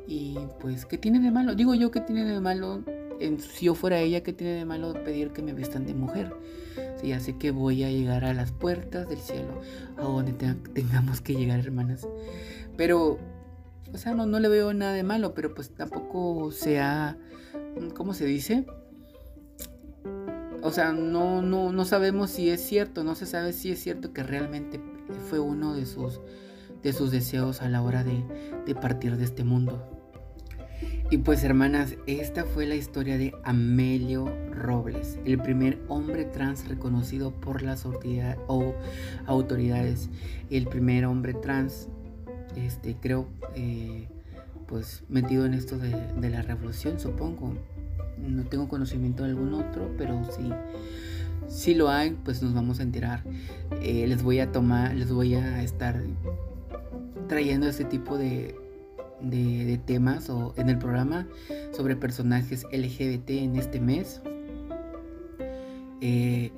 [0.08, 1.54] y pues ¿qué tiene de malo?
[1.54, 2.82] Digo yo, ¿qué tiene de malo?
[3.18, 6.34] Si yo fuera ella, ¿qué tiene de malo pedir que me vistan de mujer?
[7.00, 9.60] Si ya sé que voy a llegar a las puertas del cielo,
[9.96, 12.06] a donde tengamos que llegar, hermanas.
[12.76, 13.18] Pero,
[13.92, 17.16] o sea, no, no le veo nada de malo, pero pues tampoco sea,
[17.94, 18.66] ¿cómo se dice?
[20.62, 24.12] O sea, no, no, no sabemos si es cierto, no se sabe si es cierto
[24.12, 24.80] que realmente
[25.28, 26.20] fue uno de sus,
[26.82, 28.24] de sus deseos a la hora de,
[28.66, 29.95] de partir de este mundo.
[31.08, 37.30] Y pues hermanas, esta fue la historia de Amelio Robles, el primer hombre trans reconocido
[37.30, 37.86] por las
[39.26, 40.10] autoridades,
[40.50, 41.86] el primer hombre trans,
[42.56, 44.08] este, creo, eh,
[44.66, 45.92] pues metido en esto de,
[46.28, 47.54] la revolución, supongo.
[48.18, 50.50] No tengo conocimiento de algún otro, pero sí,
[51.46, 53.22] si lo hay, pues nos vamos a enterar.
[53.80, 56.02] Eh, les voy a tomar, les voy a estar
[57.28, 58.65] trayendo este tipo de
[59.20, 61.26] de, temas o en el programa
[61.72, 64.20] sobre personajes LGBT en este mes.
[66.00, 66.52] Eh,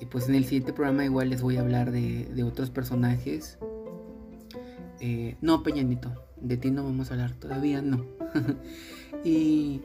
[0.00, 3.58] y pues en el siguiente programa igual les voy a hablar de, otros personajes.
[5.00, 8.04] Eh, no, Peñanito, de ti no vamos a hablar todavía, no.
[9.24, 9.80] y,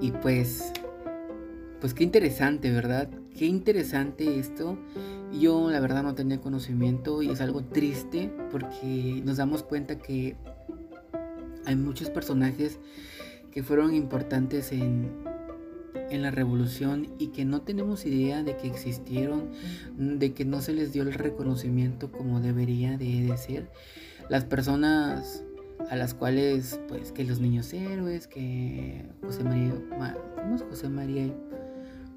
[0.00, 0.72] y pues,
[1.80, 3.08] pues qué interesante, ¿verdad?
[3.40, 4.76] Qué interesante esto.
[5.32, 10.36] Yo la verdad no tenía conocimiento y es algo triste porque nos damos cuenta que
[11.64, 12.78] hay muchos personajes
[13.50, 15.08] que fueron importantes en,
[16.10, 19.52] en la revolución y que no tenemos idea de que existieron,
[19.96, 23.70] de que no se les dio el reconocimiento como debería de, ser.
[24.28, 25.44] Las personas
[25.88, 29.72] a las cuales, pues, que los niños héroes, que José María,
[30.36, 31.34] ¿cómo es José María?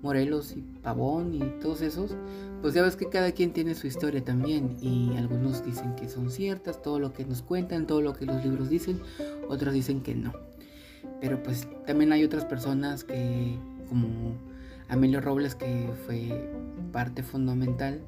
[0.03, 2.15] Morelos y Pavón y todos esos,
[2.61, 6.29] pues ya ves que cada quien tiene su historia también y algunos dicen que son
[6.29, 8.99] ciertas, todo lo que nos cuentan, todo lo que los libros dicen,
[9.47, 10.33] otros dicen que no.
[11.21, 13.55] Pero pues también hay otras personas que,
[13.87, 14.35] como
[14.89, 16.49] Amelio Robles, que fue
[16.91, 18.01] parte fundamental,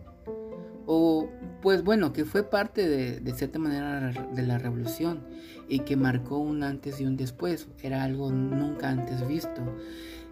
[0.85, 1.29] o
[1.61, 5.21] pues bueno, que fue parte de, de cierta manera de la revolución
[5.69, 9.61] y que marcó un antes y un después, era algo nunca antes visto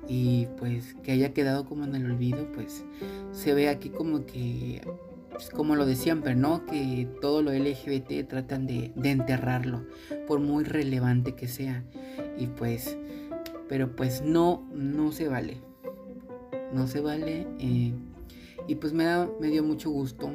[0.07, 2.83] y pues que haya quedado como en el olvido, pues
[3.31, 4.81] se ve aquí como que,
[5.31, 6.65] pues, como lo de siempre, ¿no?
[6.65, 9.85] Que todo lo LGBT tratan de, enterrarlo,
[10.27, 11.83] por muy relevante que sea.
[12.37, 12.97] Y pues,
[13.67, 15.57] pero pues no, no se vale.
[16.73, 17.47] No se vale.
[17.59, 17.93] Eh,
[18.67, 20.33] y pues me, da, me dio mucho gusto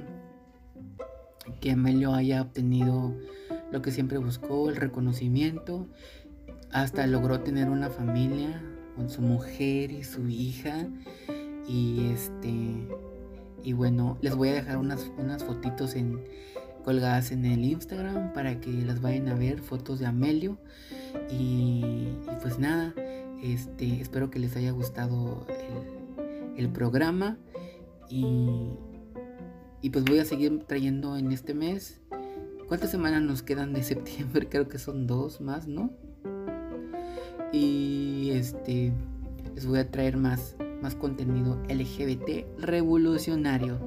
[1.60, 3.14] que Amelio haya obtenido
[3.70, 5.86] lo que siempre buscó, el reconocimiento.
[6.70, 8.62] Hasta logró tener una familia,
[8.98, 10.88] con su mujer y su hija.
[11.66, 12.88] Y este.
[13.62, 16.20] Y bueno, les voy a dejar unas, unas fotitos en,
[16.84, 20.58] colgadas en el Instagram para que las vayan a ver, fotos de Amelio.
[21.30, 22.08] Y,
[22.42, 22.94] pues nada,
[23.42, 25.46] este, espero que les haya gustado
[26.56, 27.38] el, el programa.
[28.10, 28.72] Y,
[29.80, 32.00] y pues voy a seguir trayendo en este mes.
[32.66, 34.46] ¿Cuántas semanas nos quedan de septiembre?
[34.50, 35.90] Creo que son dos más, ¿no?
[37.52, 38.92] Y este
[39.54, 43.78] les voy a traer más más contenido LGBT revolucionario.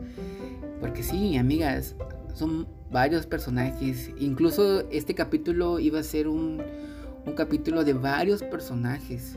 [0.80, 1.95] Porque sí, amigas,
[2.34, 4.12] son varios personajes.
[4.19, 6.62] Incluso este capítulo iba a ser un,
[7.26, 9.36] un capítulo de varios personajes.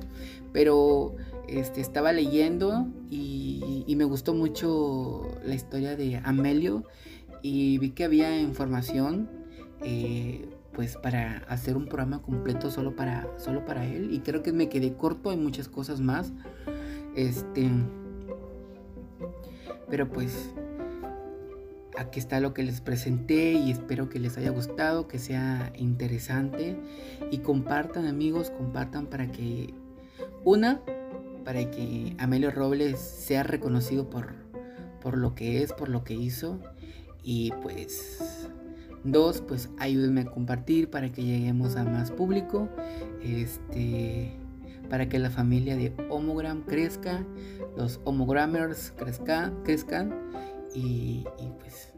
[0.53, 1.17] Pero
[1.49, 6.85] este, estaba leyendo y, me gustó mucho la historia de Amelio.
[7.43, 9.29] Y vi que había información
[9.83, 14.13] eh, pues para hacer un programa completo solo para solo para él.
[14.13, 16.33] Y creo que me quedé corto hay muchas cosas más.
[17.15, 17.71] Este
[19.89, 20.51] pero pues
[21.97, 26.77] aquí está lo que les presenté y espero que les haya gustado que sea interesante.
[27.31, 29.73] Y compartan amigos compartan para que
[30.45, 30.81] una
[31.45, 34.35] para que Amelio Robles sea reconocido por
[35.01, 36.59] por lo que es por lo que hizo.
[37.23, 38.19] Y pues
[39.05, 42.71] Dos, pues ayúdenme a compartir para que lleguemos a más público.
[43.23, 44.33] Este,
[44.89, 47.23] para que la familia de Homogram crezca,
[47.77, 50.15] los Homogrammers crezca, crezcan.
[50.75, 51.25] Y,
[51.61, 51.93] pues.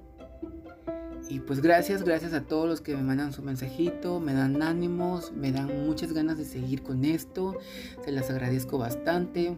[1.29, 5.33] Y pues gracias, gracias a todos los que me mandan su mensajito, me dan ánimos,
[5.33, 7.57] me dan muchas ganas de seguir con esto.
[8.05, 9.57] Se las agradezco bastante.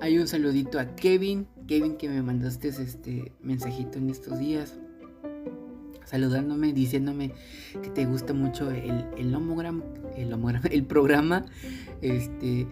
[0.00, 4.78] Hay un saludito a Kevin, Kevin que me mandaste este mensajito en estos días
[6.04, 7.32] saludándome, diciéndome
[7.82, 9.82] que te gusta mucho el, el homogram,
[10.16, 10.34] el
[10.70, 11.46] el programa,
[12.00, 12.66] este,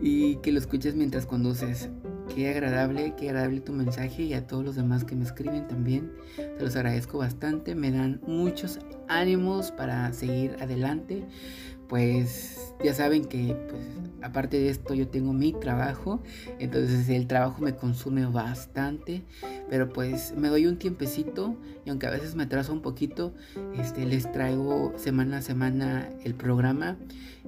[0.00, 1.90] y que lo escuches mientras conduces.
[2.34, 6.12] Qué agradable, qué agradable tu mensaje y a todos los demás que me escriben también.
[6.36, 11.24] Te los agradezco bastante, me dan muchos ánimos para seguir adelante.
[11.94, 13.80] Pues ya saben que pues,
[14.20, 16.20] aparte de esto yo tengo mi trabajo,
[16.58, 19.22] entonces el trabajo me consume bastante,
[19.70, 21.54] pero pues me doy un tiempecito
[21.86, 23.32] y aunque a veces me atraso un poquito,
[23.78, 26.96] este, les traigo semana a semana el programa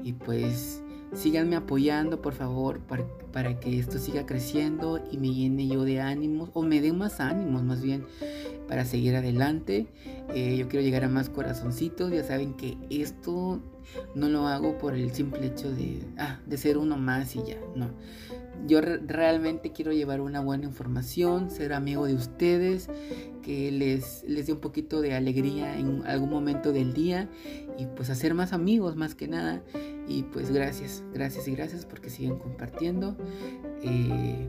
[0.05, 0.80] y pues
[1.12, 2.78] síganme apoyando por favor
[3.32, 7.18] para, que esto siga creciendo y me llene yo de ánimos o me dé más
[7.18, 8.05] ánimos más bien
[8.68, 9.88] para seguir adelante.
[10.34, 13.61] Eh, yo quiero llegar a más corazoncitos, ya saben que esto
[14.14, 17.59] no lo hago por el simple hecho de, ah, de ser uno más y ya,
[17.74, 17.91] no.
[18.66, 22.89] Yo realmente quiero llevar una buena información, ser amigo de ustedes,
[23.43, 27.28] que les, les dé un poquito de alegría en algún momento del día
[27.78, 29.62] y pues hacer más amigos más que nada.
[30.09, 33.16] Y pues gracias, gracias y gracias porque siguen compartiendo.
[33.82, 34.49] Eh,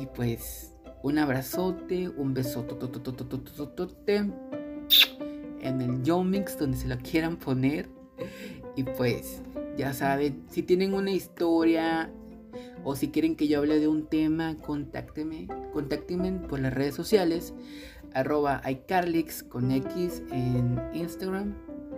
[0.00, 0.72] y pues
[1.02, 2.76] un abrazote, un besote
[5.60, 7.88] en el Yomix donde se lo quieran poner.
[8.78, 9.42] Y pues
[9.76, 12.12] ya saben, si tienen una historia
[12.84, 17.54] o si quieren que yo hable de un tema, contáctenme, contáctenme por las redes sociales,
[18.14, 21.56] arroba iCarlix con X en Instagram,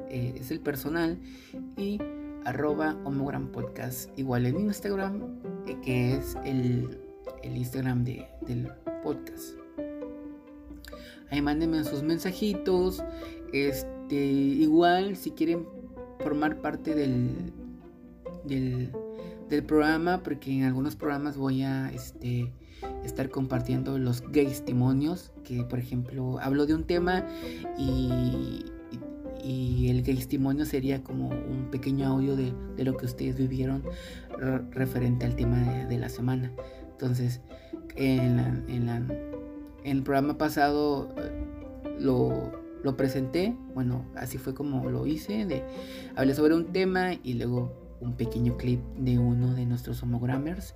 [0.08, 1.20] eh, es el personal,
[1.76, 1.98] y
[2.46, 6.98] arroba homogram podcast igual en Instagram, eh, que es el,
[7.44, 8.72] Instagram del
[9.02, 9.50] podcast.
[11.28, 13.04] Ahí mándenme sus mensajitos.
[13.52, 15.79] Este, igual si quieren
[16.22, 17.52] formar parte del,
[18.44, 22.52] del programa porque en algunos programas voy a este,
[23.04, 27.26] estar compartiendo los gay testimonios que por ejemplo hablo de un tema
[27.76, 28.64] y,
[29.44, 33.82] y, el gay testimonio sería como un pequeño audio de, de lo que ustedes vivieron
[34.70, 36.52] referente al tema de, la semana.
[36.92, 37.40] Entonces
[37.96, 39.08] en, en,
[39.84, 41.44] el programa pasado eh,
[41.98, 42.52] lo,
[42.82, 45.62] lo presenté bueno así fue como lo hice de
[46.16, 50.74] hablé sobre un tema y luego un pequeño clip de uno de nuestros homogrammers.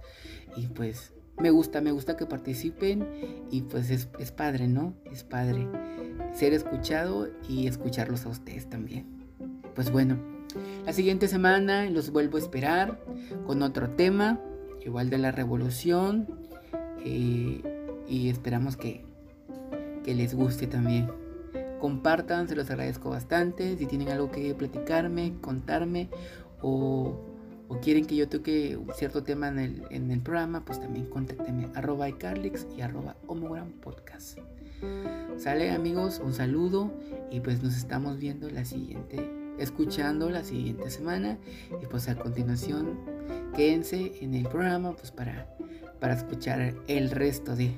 [0.57, 3.07] Y pues me gusta, me gusta que participen
[3.51, 4.95] y pues es, padre, ¿no?
[5.11, 5.67] Es padre
[6.33, 9.07] ser escuchado y escucharlos a ustedes también.
[9.75, 10.19] Pues bueno,
[10.85, 13.01] la siguiente semana los vuelvo a esperar
[13.47, 14.41] con otro tema,
[14.85, 16.29] igual de la revolución.
[17.05, 17.63] Eh,
[18.07, 19.05] y esperamos que,
[20.05, 21.11] que les guste también.
[21.85, 23.77] Compartan, se los agradezco bastante.
[23.77, 26.09] Si tienen algo que platicarme, contarme
[26.63, 27.21] o,
[27.83, 32.09] quieren que yo toque cierto tema en el, en el programa, pues también contáctenme arroba
[32.09, 34.39] iCarlix y arroba homogram podcast.
[35.37, 36.91] Sale amigos, un saludo
[37.31, 41.37] y pues nos estamos viendo la siguiente, escuchando la siguiente semana
[41.83, 42.99] y pues a continuación
[43.55, 45.55] quédense en el programa pues para,
[46.01, 47.75] para escuchar el resto de...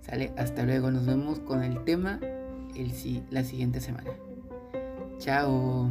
[0.00, 2.18] Sale, hasta luego, nos vemos con el tema
[2.74, 2.92] el,
[3.30, 4.10] la siguiente semana.
[5.18, 5.90] Chao.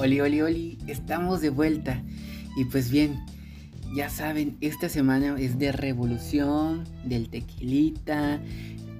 [0.00, 2.02] Oli, oli, oli, estamos de vuelta.
[2.56, 3.18] Y pues bien,
[3.94, 8.40] ya saben, esta semana es de revolución, del tequilita,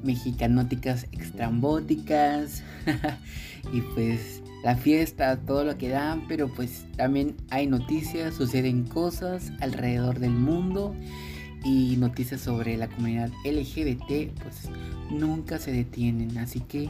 [0.02, 2.62] mexicanóticas extrambóticas.
[3.72, 9.52] y pues la fiesta, todo lo que dan, pero pues también hay noticias, suceden cosas
[9.60, 10.94] alrededor del mundo
[11.64, 14.68] y noticias sobre la comunidad LGBT, pues
[15.10, 16.38] nunca se detienen.
[16.38, 16.88] Así que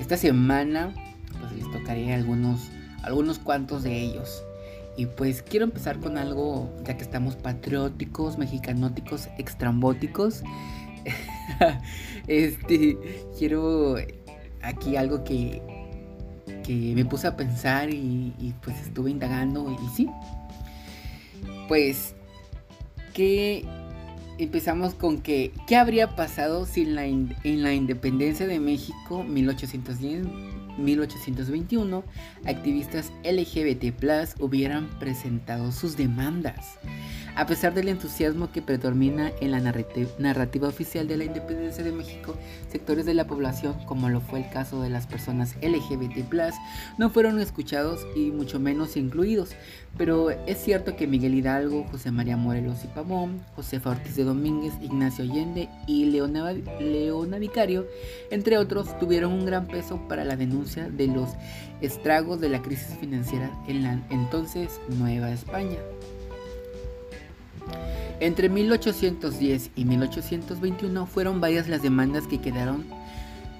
[0.00, 0.92] esta semana
[1.40, 2.70] pues les tocaré algunos
[3.06, 4.44] algunos cuantos de ellos.
[4.96, 10.42] Y pues quiero empezar con algo, ya que estamos patrióticos, mexicanóticos, extrambóticos.
[12.26, 12.98] este,
[13.38, 13.96] quiero
[14.62, 15.62] aquí algo que,
[16.64, 20.08] que me puse a pensar y, pues estuve indagando y, sí.
[21.68, 22.14] Pues,
[23.12, 23.64] que
[24.38, 30.26] empezamos con que, ¿qué habría pasado si en la, en la independencia de México, 1810,
[30.78, 32.04] 1821,
[32.44, 33.94] activistas LGBT
[34.38, 36.78] hubieran presentado sus demandas.
[37.36, 42.34] A pesar del entusiasmo que predomina en la narrativa oficial de la independencia de México,
[42.72, 46.54] sectores de la población, como lo fue el caso de las personas LGBT,
[46.96, 49.50] no fueron escuchados y mucho menos incluidos.
[49.98, 54.72] Pero es cierto que Miguel Hidalgo, José María Morelos y Pavón, José Ortiz de Domínguez,
[54.80, 57.86] Ignacio Allende y Leona, Leona Vicario,
[58.30, 61.28] entre otros, tuvieron un gran peso para la denuncia de los
[61.82, 65.76] estragos de la crisis financiera en la entonces Nueva España.
[68.20, 72.84] Entre 1810 y 1821 fueron varias las demandas que quedaron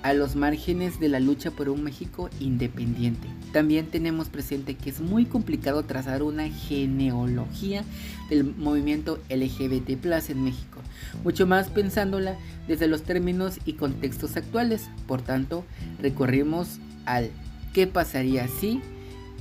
[0.07, 3.27] a los márgenes de la lucha por un México independiente.
[3.53, 7.83] También tenemos presente que es muy complicado trazar una genealogía
[8.31, 9.91] del movimiento LGBT
[10.29, 10.81] en México,
[11.25, 12.37] mucho más pensándola
[12.69, 14.89] desde los términos y contextos actuales.
[15.09, 15.65] Por tanto,
[16.01, 17.31] recorrimos al
[17.73, 18.81] ¿qué pasaría si?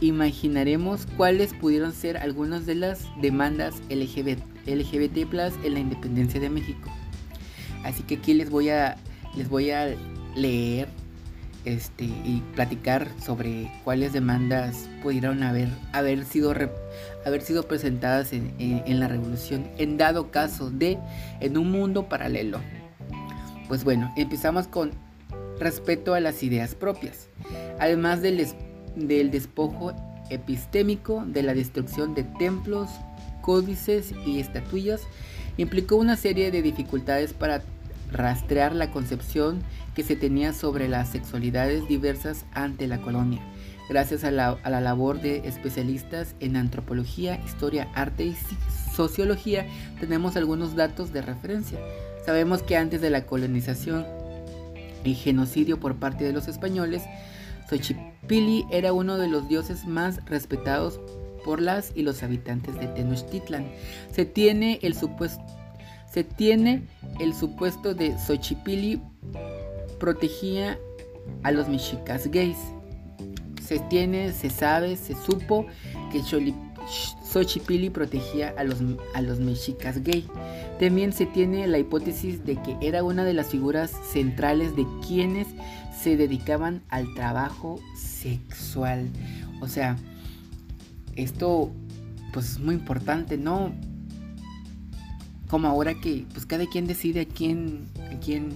[0.02, 6.90] Imaginaremos cuáles pudieron ser algunas de las demandas LGBT, en la independencia de México.
[7.84, 8.98] Así que aquí les voy a,
[9.36, 9.96] les voy a
[10.36, 10.88] leer
[11.66, 16.54] este, y platicar sobre cuáles demandas pudieron haber, haber, sido,
[17.26, 21.00] haber sido presentadas en, en, la revolución en dado caso de
[21.40, 22.60] en un mundo paralelo.
[23.68, 24.92] Pues bueno, empezamos con
[25.60, 27.30] respeto a las ideas propias,
[27.80, 28.46] además del,
[28.96, 29.94] del despojo
[30.30, 32.90] epistémico de la destrucción de templos,
[33.46, 35.02] códices y estatuillas,
[35.58, 37.62] implicó una serie de dificultades para
[38.12, 39.62] rastrear la concepción
[39.94, 43.42] que se tenía sobre las sexualidades diversas ante la colonia.
[43.88, 48.36] Gracias a la, labor de especialistas en antropología, historia, arte y
[48.96, 49.68] sociología,
[50.00, 51.80] tenemos algunos datos de referencia.
[52.26, 54.08] Sabemos que antes de la colonización
[55.04, 57.04] y genocidio por parte de los españoles,
[57.70, 61.00] Xochipilli era uno de los dioses más respetados
[61.46, 63.72] por las y los habitantes de Tenochtitlan.
[64.12, 65.42] Se tiene el supuesto
[66.12, 66.84] se tiene
[67.20, 69.02] el supuesto de Xochipilli
[70.00, 70.80] protegía
[71.44, 72.58] a los mexicas gays.
[73.62, 75.66] Se tiene, se sabe, se supo
[76.14, 78.78] que Xochipilli protegía a los,
[79.14, 80.26] a los mexicas gay.
[80.80, 85.48] También se tiene la hipótesis de que era una de las figuras centrales de quienes
[86.02, 89.10] se dedicaban al trabajo sexual.
[89.60, 89.98] O sea,
[91.16, 91.72] esto
[92.34, 93.74] pues es muy importante, ¿no?
[95.48, 98.50] como ahora que pues cada quien decide a quién a quién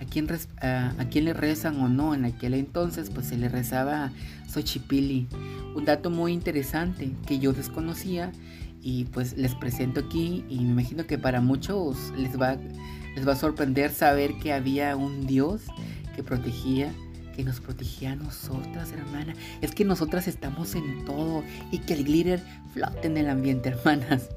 [0.00, 0.28] a quién,
[0.62, 2.14] a, quién le rezan o no.
[2.14, 4.12] En aquel entonces pues se le rezaba a
[4.48, 5.26] Xochipilli.
[5.74, 8.32] Un dato muy interesante que yo desconocía
[8.82, 12.56] y pues les presento aquí y me imagino que para muchos les va,
[13.14, 15.62] les va a sorprender saber que había un dios
[16.16, 16.92] que protegía
[17.40, 19.34] que nos protegía a nosotras, hermana.
[19.62, 22.42] Es que nosotras estamos en todo y que el glitter
[22.74, 24.28] flote en el ambiente, hermanas.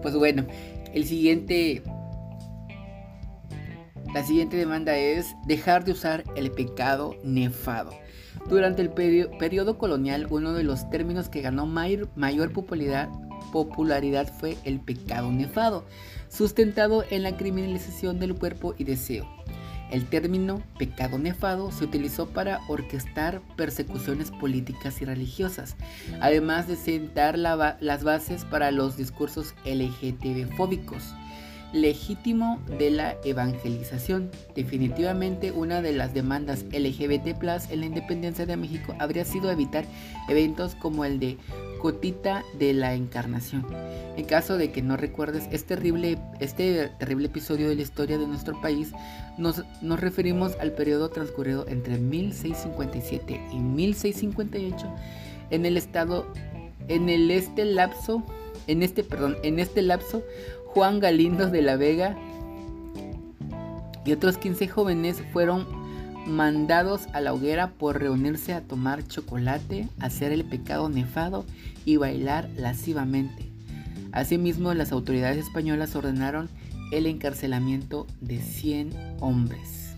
[0.00, 0.46] Pues bueno,
[0.94, 1.82] el siguiente.
[4.14, 7.92] La siguiente demanda es dejar de usar el pecado nefado.
[8.48, 13.10] Durante el periodo colonial, uno de los términos que ganó mayor, mayor popularidad,
[13.52, 15.84] popularidad fue el pecado nefado,
[16.28, 19.41] sustentado en la criminalización del cuerpo y deseo.
[19.92, 25.76] El término pecado nefado se utilizó para orquestar persecuciones políticas y religiosas,
[26.20, 31.14] además de sentar las bases para los discursos LGTB-fóbicos
[31.72, 34.30] legítimo de la evangelización.
[34.54, 37.26] Definitivamente una de las demandas LGBT
[37.70, 39.84] en la independencia de México habría sido evitar
[40.28, 41.38] eventos como el de
[41.80, 43.66] Cotita de la Encarnación.
[44.16, 48.26] En caso de que no recuerdes este terrible, este terrible episodio de la historia de
[48.26, 48.92] nuestro país,
[49.38, 54.94] nos, nos referimos al periodo transcurrido entre 1657 y 1658
[55.50, 56.26] en el estado,
[56.88, 58.22] en el este lapso,
[58.66, 60.22] en este, perdón, en este lapso
[60.74, 62.16] Juan Galindo de la Vega
[64.06, 65.66] y otros 15 jóvenes fueron
[66.26, 71.44] mandados a la hoguera por reunirse a tomar chocolate, hacer el pecado nefado
[71.84, 73.52] y bailar lascivamente.
[74.12, 76.48] Asimismo, las autoridades españolas ordenaron
[76.90, 79.94] el encarcelamiento de 100 hombres.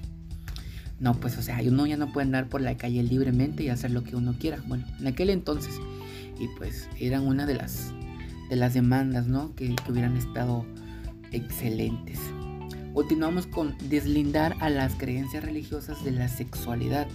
[0.99, 3.93] No, pues o sea, uno ya no puede andar por la calle libremente y hacer
[3.93, 4.59] lo que uno quiera.
[4.67, 5.75] Bueno, en aquel entonces.
[6.41, 7.93] Y pues eran una de las
[8.49, 9.55] de las demandas, ¿no?
[9.55, 10.65] Que, hubieran estado
[11.33, 12.19] excelentes.
[12.93, 17.09] Continuamos con deslindar a las creencias religiosas de la sexualidad.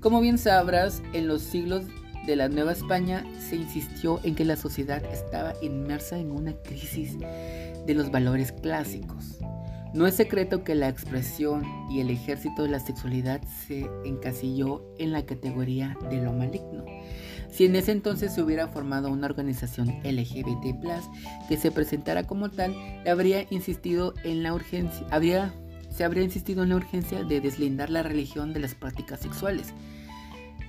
[0.00, 1.84] Como bien sabrás, en los siglos
[2.26, 7.18] de la Nueva España se insistió en que la sociedad estaba inmersa en una crisis
[7.18, 9.38] de los valores clásicos.
[9.94, 15.12] No es secreto que la expresión y el ejército de la sexualidad se encasilló en
[15.12, 16.84] la categoría de lo maligno.
[17.50, 20.76] Si en ese entonces se hubiera formado una organización LGBT
[21.48, 22.74] que se presentara como tal,
[23.08, 25.54] habría insistido en la urgencia, habría,
[25.90, 29.72] se habría insistido en la urgencia de deslindar la religión de las prácticas sexuales.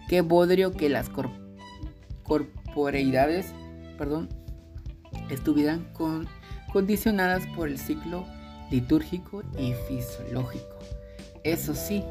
[0.08, 1.10] Qué bodrio que las
[2.24, 3.54] corporeidades
[4.00, 4.30] perdón,
[5.30, 6.28] estuvieran con,
[6.72, 8.26] condicionadas por el ciclo
[8.72, 10.80] litúrgico y fisiológico.
[11.44, 12.02] Eso sí,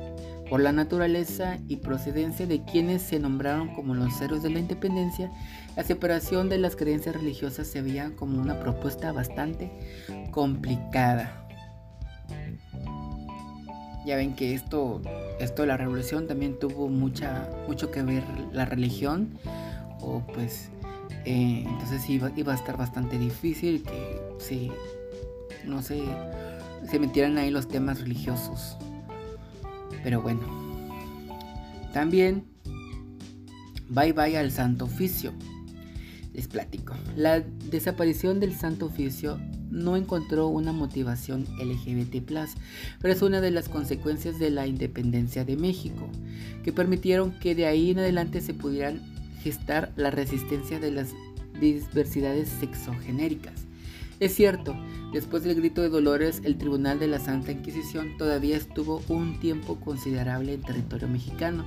[0.49, 5.31] por la naturaleza y procedencia de quienes se nombraron como los héroes de la independencia,
[5.77, 9.71] la separación de las creencias religiosas se veía como una propuesta bastante
[10.31, 11.47] complicada.
[14.07, 15.03] Ya ven que esto,
[15.39, 19.39] esto de la revolución también tuvo mucha, mucho que ver la religión,
[20.01, 20.71] o pues
[21.27, 24.19] eh, entonces iba, iba a estar bastante difícil que
[25.67, 26.01] no se
[26.99, 28.79] metieran ahí los temas religiosos.
[30.03, 30.41] Pero bueno.
[31.93, 32.45] También,
[33.89, 35.33] bye bye al Santo Oficio.
[36.35, 36.95] Les platico.
[37.17, 39.39] La desaparición del Santo Oficio
[39.71, 42.23] no encontró una motivación LGBT,
[43.01, 46.09] pero es una de las consecuencias de la independencia de México,
[46.63, 49.01] que permitieron que de ahí en adelante se pudieran
[49.43, 51.15] gestar la resistencia de las
[51.61, 53.68] diversidades sexogenéricas.
[54.21, 54.75] Es cierto,
[55.13, 59.77] después del grito de Dolores, el Tribunal de la Santa Inquisición todavía estuvo un tiempo
[59.77, 61.65] considerable en territorio mexicano.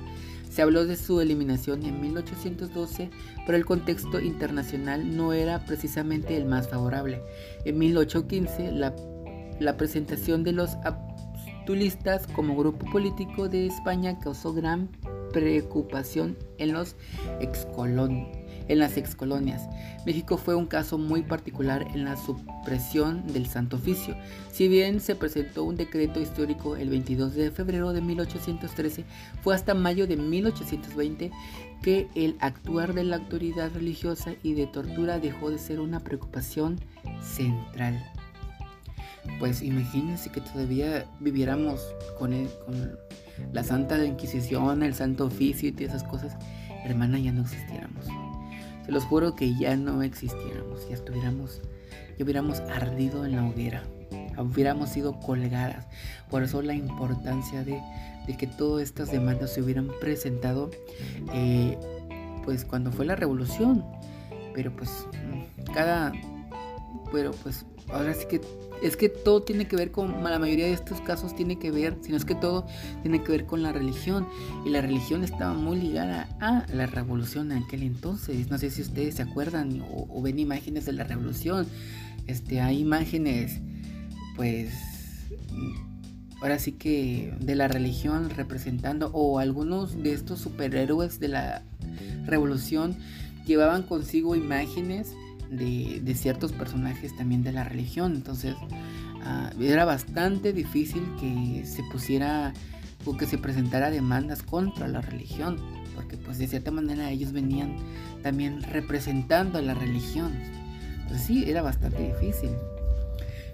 [0.50, 3.08] Se habló de su eliminación en 1812,
[3.46, 7.22] pero el contexto internacional no era precisamente el más favorable.
[7.64, 14.90] En 1815, la, presentación de los abstulistas como grupo político de España causó gran
[15.32, 16.96] preocupación en los
[17.40, 19.68] excolonios en las excolonias.
[20.06, 24.16] México fue un caso muy particular en la supresión del Santo Oficio.
[24.50, 29.04] Si bien se presentó un decreto histórico el 22 de febrero de 1813,
[29.42, 31.30] fue hasta mayo de 1820
[31.82, 36.80] que el actuar de la autoridad religiosa y de tortura dejó de ser una preocupación
[37.22, 38.02] central.
[39.38, 41.80] Pues imagínense que todavía viviéramos
[42.18, 42.32] con,
[42.64, 42.98] con
[43.52, 46.36] la Santa Inquisición, el Santo Oficio y todas esas cosas,
[46.84, 48.06] hermana, ya no existiéramos.
[48.84, 51.60] Se los juro que ya no existiéramos, ya estuviéramos,
[52.18, 53.84] ya hubiéramos ardido en la hoguera,
[54.38, 55.86] hubiéramos sido colgadas.
[56.30, 57.80] Por eso la importancia de,
[58.36, 60.70] que todas estas demandas se hubieran presentado,
[61.32, 61.78] eh,
[62.44, 63.84] pues cuando fue la revolución.
[64.54, 65.06] Pero pues
[65.72, 66.12] cada,
[67.12, 68.40] pero pues ahora sí que
[68.82, 71.96] es que todo tiene que ver con, la mayoría de estos casos tiene que ver,
[72.02, 72.66] sino es que todo
[73.02, 74.26] tiene que ver con la religión.
[74.66, 78.50] Y la religión estaba muy ligada a la revolución en aquel entonces.
[78.50, 81.68] No sé si ustedes se acuerdan o, ven imágenes de la revolución.
[82.26, 83.60] Este, hay imágenes,
[84.34, 84.72] pues,
[86.40, 91.62] ahora sí que de la religión representando, o algunos de estos superhéroes de la
[92.26, 92.96] revolución
[93.46, 95.12] llevaban consigo imágenes
[95.52, 98.14] de, ciertos personajes también de la religión.
[98.14, 98.54] Entonces
[99.22, 102.52] ah, era bastante difícil que se pusiera
[103.04, 105.56] o que se presentara demandas contra la religión.
[105.94, 107.76] Porque pues de cierta manera ellos venían
[108.22, 110.32] también representando a la religión.
[111.02, 112.50] Entonces sí, era bastante difícil.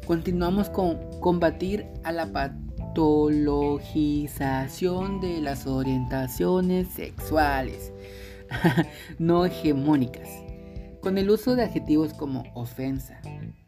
[0.07, 7.93] Continuamos con combatir a la patologización de las orientaciones sexuales
[9.19, 10.48] no hegemónicas
[11.09, 13.19] con el uso de adjetivos como ofensa,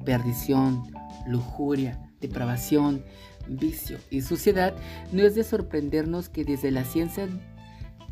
[0.04, 0.92] perdición,
[1.26, 3.02] lujuria, depravación,
[3.48, 4.74] vicio y suciedad,
[5.10, 7.28] no es de sorprendernos que desde la ciencia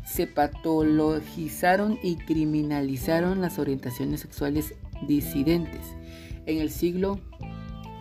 [0.03, 4.73] se patologizaron y criminalizaron las orientaciones sexuales
[5.07, 5.85] disidentes.
[6.47, 7.19] En el siglo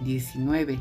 [0.07, 0.81] XIX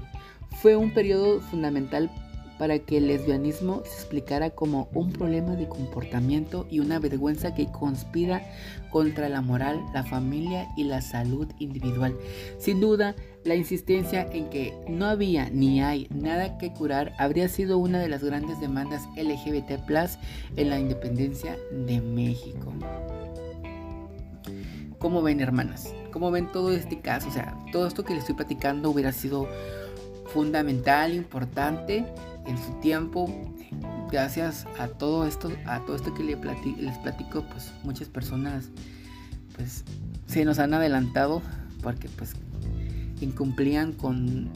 [0.62, 2.10] fue un periodo fundamental
[2.58, 7.72] para que el lesbianismo se explicara como un problema de comportamiento y una vergüenza que
[7.72, 8.44] conspira
[8.90, 12.16] contra la moral, la familia y la salud individual.
[12.58, 17.78] Sin duda, la insistencia en que no había ni hay nada que curar habría sido
[17.78, 19.80] una de las grandes demandas LGBT
[20.56, 22.74] en la independencia de México.
[25.00, 25.94] ¿Cómo ven, hermanas?
[26.12, 27.30] ¿Cómo ven todo este caso?
[27.30, 29.48] O sea, todo esto que les estoy platicando hubiera sido
[30.34, 32.06] fundamental, importante
[32.48, 33.30] en su tiempo,
[34.12, 38.70] gracias a todo esto, a todo esto que les platico, les platico, pues muchas personas
[39.56, 39.84] pues
[40.28, 41.42] se nos han adelantado
[41.82, 42.34] porque pues
[43.22, 44.50] incumplían con,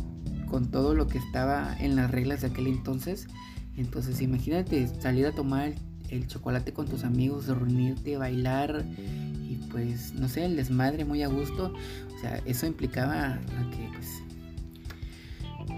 [0.50, 3.28] con todo lo que estaba en las reglas de aquel entonces.
[3.76, 5.74] Entonces imagínate salir a tomar
[6.10, 11.28] el, chocolate con tus amigos, reunirte, bailar y pues no sé, el desmadre muy a
[11.28, 11.74] gusto.
[12.16, 13.40] O sea, eso implicaba
[13.72, 14.21] que pues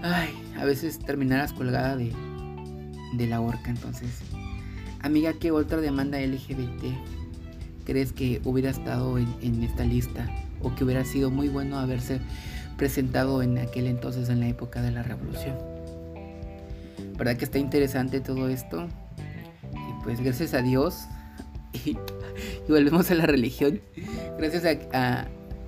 [0.04, 2.12] ay, a veces terminarás colgada de,
[3.14, 3.70] de la horca.
[3.70, 4.20] Entonces,
[5.00, 6.84] amiga, ¿qué otra demanda LGBT
[7.84, 10.28] crees que hubiera estado en, esta lista?
[10.60, 12.20] O que hubiera sido muy bueno haberse
[12.76, 15.56] presentado en aquel entonces, en la época de la revolución.
[17.16, 18.88] ¿Verdad que está interesante todo esto?
[19.72, 21.06] Y pues gracias a Dios.
[21.84, 21.96] Y,
[22.68, 23.80] volvemos a la religión.
[24.38, 25.26] Gracias a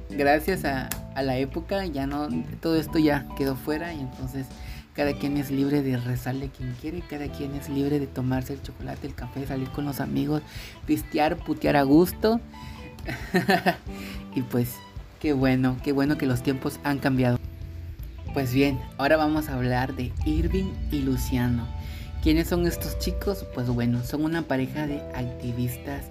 [0.09, 2.29] gracias a, a la época ya no,
[2.61, 4.47] todo esto ya quedó fuera y entonces
[4.93, 8.63] cada quien es libre de rezarle quien quiere, cada quien es libre de tomarse el
[8.63, 10.43] chocolate, el café, salir con los amigos,
[10.87, 12.41] pistear, putear a gusto.
[14.35, 14.75] y pues,
[15.21, 17.39] qué bueno, qué bueno que los tiempos han cambiado.
[18.33, 21.67] Pues bien, ahora vamos a hablar de Irving y Luciano.
[22.23, 23.45] ¿Quiénes son estos chicos?
[23.55, 26.05] Pues bueno, son una pareja de activistas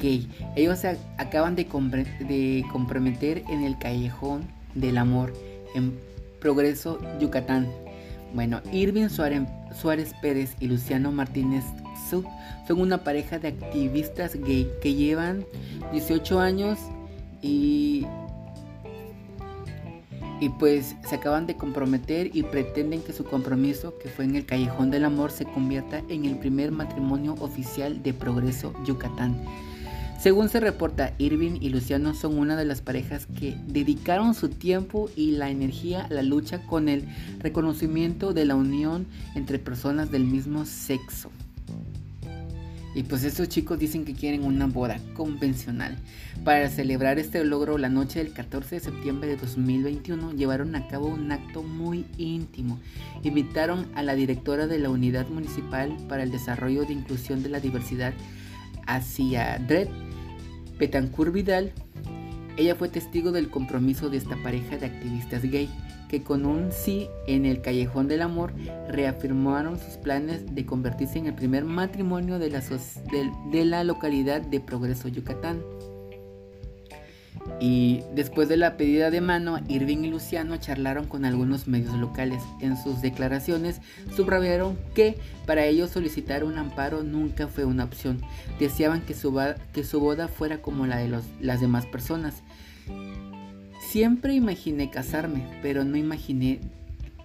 [0.00, 0.28] gay.
[0.56, 4.42] Ellos se acaban de, comprometer en el callejón
[4.74, 5.32] del amor
[5.74, 5.98] en
[6.40, 7.68] Progreso, Yucatán.
[8.34, 11.64] Bueno, Irving Suárez, Pérez y Luciano Martínez
[12.08, 12.26] Sub
[12.66, 15.44] son una pareja de activistas gay que llevan
[15.92, 16.78] 18 años
[17.40, 18.06] y
[20.40, 24.46] y pues se acaban de comprometer y pretenden que su compromiso, que fue en el
[24.46, 29.36] Callejón del Amor, se convierta en el primer matrimonio oficial de Progreso Yucatán.
[30.18, 35.08] Según se reporta, Irving y Luciano son una de las parejas que dedicaron su tiempo
[35.14, 37.04] y la energía a la lucha con el
[37.38, 39.06] reconocimiento de la unión
[39.36, 41.30] entre personas del mismo sexo.
[42.96, 45.96] Y pues estos chicos dicen que quieren una boda convencional.
[46.42, 51.06] Para celebrar este logro, la noche del 14 de septiembre de 2021 llevaron a cabo
[51.06, 52.80] un acto muy íntimo.
[53.22, 57.60] Invitaron a la directora de la Unidad Municipal para el Desarrollo de Inclusión de la
[57.60, 58.14] Diversidad,
[58.86, 60.07] Asia Dredd,
[60.78, 61.72] Betancourt Vidal.
[62.56, 65.68] Ella fue testigo del compromiso de esta pareja de activistas gay
[66.08, 68.52] que con un sí en el Callejón del Amor
[68.88, 72.62] reafirmaron sus planes de convertirse en el primer matrimonio de la,
[73.52, 75.62] de, la localidad de Progreso, Yucatán.
[77.60, 82.42] Y después de la pedida de mano, Irving y Luciano charlaron con algunos medios locales.
[82.60, 83.80] En sus declaraciones
[84.14, 88.20] subrayaron que para ellos solicitar un amparo nunca fue una opción.
[88.60, 89.36] Deseaban que su,
[89.72, 92.42] que su boda fuera como la de los, las demás personas.
[93.80, 96.60] Siempre imaginé casarme, pero no imaginé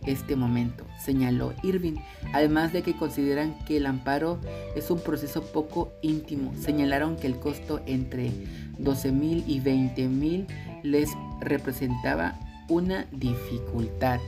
[0.05, 1.95] este momento, señaló Irving,
[2.33, 4.39] además de que consideran que el amparo
[4.75, 6.53] es un proceso poco íntimo.
[6.59, 8.31] Señalaron que el costo entre
[8.77, 10.47] 12 mil y 20 mil
[10.83, 11.09] les
[11.41, 14.19] representaba una dificultad.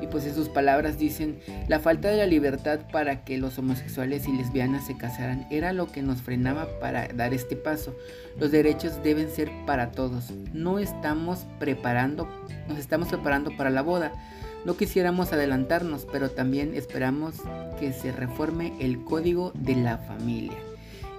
[0.00, 4.28] Y pues en sus palabras dicen, la falta de la libertad para que los homosexuales
[4.28, 7.96] y lesbianas se casaran era lo que nos frenaba para dar este paso.
[8.38, 10.30] Los derechos deben ser para todos.
[10.52, 12.28] No estamos preparando,
[12.68, 14.12] nos estamos preparando para la boda.
[14.64, 17.34] No quisiéramos adelantarnos, pero también esperamos
[17.80, 20.71] que se reforme el código de la familia.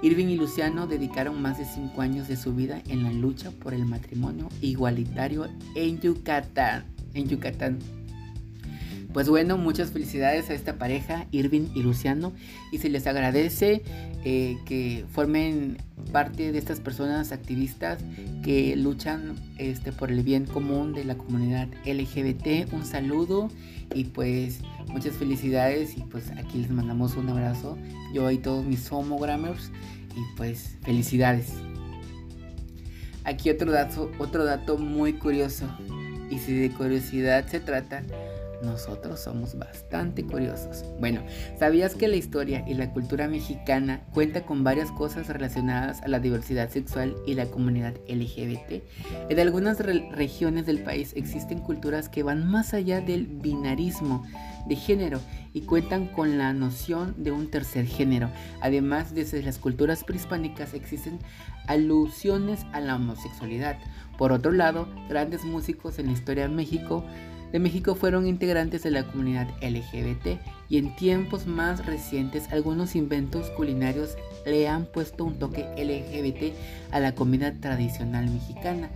[0.04, 3.74] Irving y Luciano dedicaron más de cinco años de su vida en la lucha por
[3.74, 6.84] el matrimonio igualitario en Yucatán.
[7.14, 7.80] En Yucatán.
[9.14, 12.34] Pues bueno, muchas felicidades a esta pareja, Irving y Luciano,
[12.74, 13.84] y se les agradece
[14.26, 15.78] eh, que formen
[16.12, 18.00] parte de estas personas activistas
[18.44, 22.74] que luchan este, por el bien común de la comunidad LGBT.
[22.74, 23.50] Un saludo
[23.94, 27.78] y pues muchas felicidades y pues aquí les mandamos un abrazo,
[28.14, 29.72] yo y todos mis homogrammers
[30.16, 31.54] y pues felicidades.
[33.24, 35.66] Aquí otro dato, otro dato muy curioso
[36.30, 38.04] y si de curiosidad se trata,
[38.64, 40.86] nosotros somos bastante curiosos.
[41.00, 41.22] Bueno,
[41.60, 46.20] ¿sabías que la historia y la cultura mexicana cuenta con varias cosas relacionadas a la
[46.20, 48.84] diversidad sexual y la comunidad LGBT?
[49.30, 54.24] En algunas regiones del país existen culturas que van más allá del binarismo
[54.68, 55.20] de género
[55.54, 58.30] y cuentan con la noción de un tercer género.
[58.62, 61.20] Además, desde las culturas prehispánicas existen
[61.68, 63.78] alusiones a la homosexualidad.
[64.18, 67.04] Por otro lado, grandes músicos en la historia de México
[67.54, 70.40] de México fueron integrantes de la comunidad LGBT
[70.70, 76.56] y en tiempos más recientes algunos inventos culinarios le han puesto un toque LGBT
[76.92, 78.90] a la comida tradicional mexicana.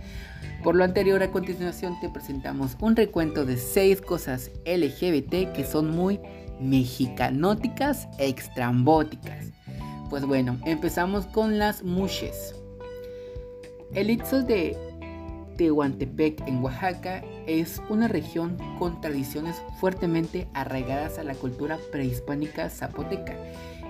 [0.64, 5.92] Por lo anterior, a continuación te presentamos un recuento de seis cosas LGBT que son
[5.92, 6.18] muy
[6.60, 9.52] mexicanóticas e extrambóticas.
[10.10, 12.56] Pues bueno, empezamos con las mushes.
[13.94, 14.76] El Ixos de
[15.56, 23.34] Tehuantepec en Oaxaca es una región con tradiciones fuertemente arraigadas a la cultura prehispánica zapoteca.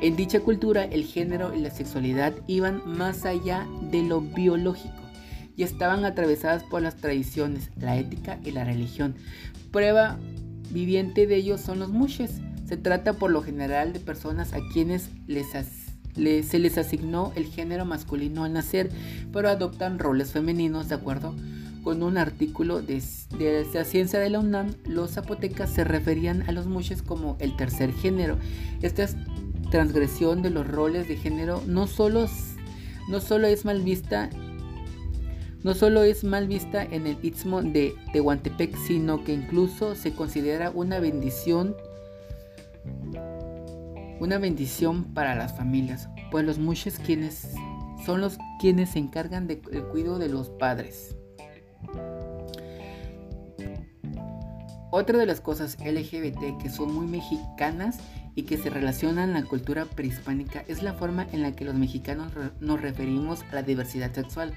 [0.01, 4.95] En dicha cultura el género y la sexualidad iban más allá de lo biológico
[5.57, 9.17] y estaban atravesadas por las tradiciones, la ética y la religión.
[9.73, 10.17] Prueba
[10.71, 12.41] viviente de ello son los mushes.
[12.69, 15.11] Se trata por lo general de personas a quienes
[16.15, 18.91] se les asignó el género masculino al nacer,
[19.33, 21.35] pero adoptan roles femeninos de acuerdo
[21.89, 23.03] con un artículo de,
[23.73, 27.95] la ciencia de la UNAM, los zapotecas se referían a los mushes como el tercer
[27.95, 28.37] género.
[28.83, 29.07] Esta
[29.71, 32.27] transgresión de los roles de género no solo,
[33.09, 34.29] no solo es mal vista
[35.65, 40.71] no solo es mal vista en el istmo de Tehuantepec, sino que incluso se considera
[40.71, 41.75] una bendición
[44.21, 47.55] una bendición para las familias, pues los mushes quienes
[48.05, 51.15] son los quienes se encargan del cuidado de los padres.
[54.91, 57.99] Otra de las cosas LGBT que son muy mexicanas
[58.35, 61.75] y que se relacionan a la cultura prehispánica es la forma en la que los
[61.75, 64.55] mexicanos nos referimos a la diversidad sexual.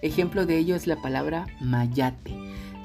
[0.00, 2.32] Ejemplo de ello es la palabra mayate.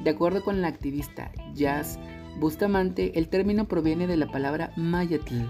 [0.04, 2.00] De acuerdo con la activista Jazz
[2.40, 5.42] Bustamante, el término proviene de la palabra mayatl,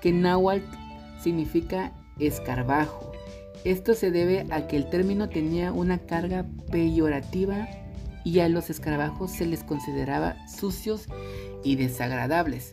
[0.00, 0.64] que en náhuatl
[1.22, 3.12] significa escarbajo.
[3.64, 7.68] Esto se debe a que el término tenía una carga peyorativa
[8.24, 11.06] y a los escarabajos se les consideraba sucios
[11.64, 12.72] y desagradables.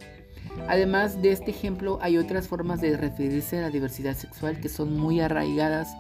[0.68, 4.98] Además de este ejemplo, hay otras formas de referirse a la diversidad sexual que son
[4.98, 5.96] muy arraigadas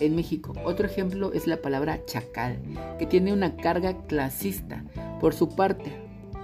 [0.00, 0.52] en México.
[0.64, 2.58] Otro ejemplo es la palabra chacal,
[2.98, 4.84] que tiene una carga clasista.
[5.20, 5.92] Por su parte,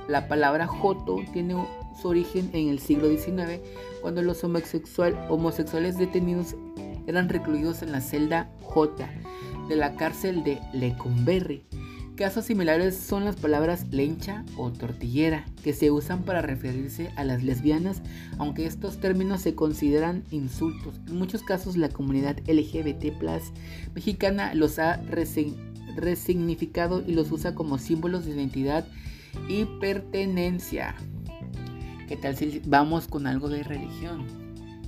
[0.08, 1.54] la palabra joto tiene
[2.00, 3.60] su origen en el siglo XIX,
[4.00, 6.56] cuando los homosexuales detenidos
[7.06, 9.08] eran recluidos en la celda J
[9.68, 11.66] de la cárcel de Lecumberri.
[12.16, 17.42] Casos similares son las palabras lencha o tortillera, que se usan para referirse a las
[17.42, 18.02] lesbianas,
[18.36, 21.00] aunque estos términos se consideran insultos.
[21.08, 23.14] En muchos casos la comunidad LGBT
[23.94, 25.00] mexicana los ha
[25.96, 28.86] resignificado y los usa como símbolos de identidad
[29.48, 30.94] y pertenencia.
[32.08, 34.26] ¿Qué tal si vamos con algo de religión?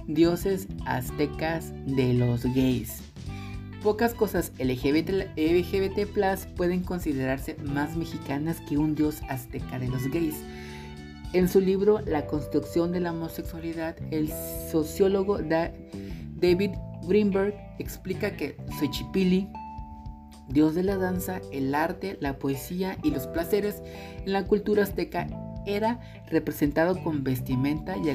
[0.07, 3.14] Dioses aztecas de los gays.
[3.85, 5.29] Pocas cosas LGBT,
[6.57, 10.37] pueden considerarse más mexicanas que un dios azteca de los gays.
[11.35, 14.31] En su libro La construcción de la homosexualidad, el
[14.73, 16.71] sociólogo David
[17.07, 19.51] Greenberg explica que Xochipilli,
[20.49, 23.83] dios de la danza, el arte, la poesía y los placeres,
[24.25, 25.27] en la cultura azteca
[25.67, 28.09] era representado con vestimenta y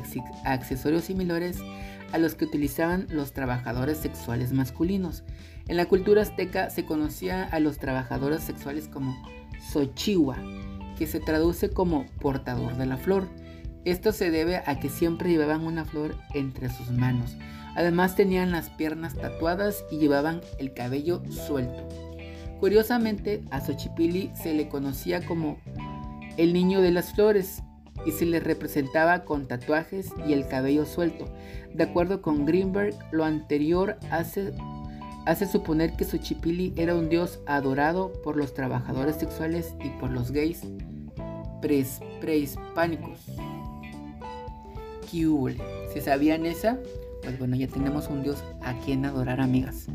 [0.45, 1.59] accesorios similares
[2.11, 5.23] a los que utilizaban los trabajadores sexuales masculinos.
[5.69, 9.15] En la cultura azteca se conocía a los trabajadores sexuales como
[9.71, 10.35] Xochihua,
[10.97, 13.27] que se traduce como portador de la flor.
[13.85, 17.37] Esto se debe a que siempre llevaban una flor entre sus manos.
[17.75, 21.87] Además tenían las piernas tatuadas y llevaban el cabello suelto.
[22.59, 25.59] Curiosamente, a Xochipilli se le conocía como
[26.37, 27.61] el niño de las flores
[28.07, 31.25] y se le representaba con tatuajes y el cabello suelto.
[31.75, 34.51] De acuerdo con Greenberg, lo anterior hace
[35.29, 40.31] hace suponer que Xochipilli era un dios adorado por los trabajadores sexuales y por los
[40.31, 40.61] gays
[42.19, 43.19] prehispánicos.
[45.11, 45.55] ¿Qué
[45.93, 46.79] Si sabían esa,
[47.21, 49.85] pues bueno, ya tenemos un dios a quien adorar, amigas.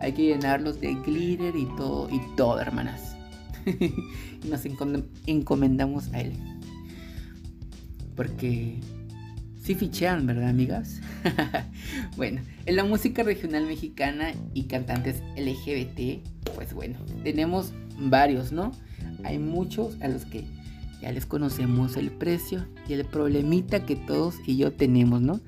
[0.00, 3.16] Hay que llenarlos de glitter y todo, y todo, hermanas.
[3.66, 4.64] y nos
[5.26, 6.34] encomendamos a él.
[8.14, 8.78] Porque
[9.68, 11.02] sí fichean, ¿verdad, amigas?
[12.16, 18.72] bueno, en la música regional mexicana y cantantes LGBT, pues bueno, tenemos varios, ¿no?
[19.24, 20.46] Hay muchos a los que
[21.02, 25.38] ya les conocemos el precio y el problemita que todos y yo tenemos, ¿no?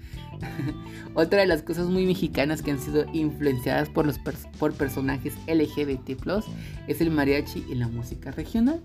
[1.14, 4.18] Otra de las cosas muy mexicanas que han sido influenciadas por, los
[4.58, 6.10] por personajes LGBT
[6.88, 8.82] es el mariachi y la música regional.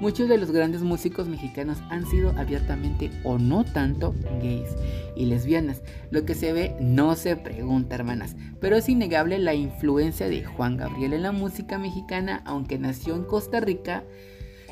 [0.00, 4.70] Muchos de los grandes músicos mexicanos han sido abiertamente o no tanto gays
[5.14, 5.82] y lesbianas.
[6.10, 10.78] Lo que se ve no se pregunta, hermanas, pero es innegable la influencia de Juan
[10.78, 14.02] Gabriel en la música mexicana, aunque nació en Costa Rica.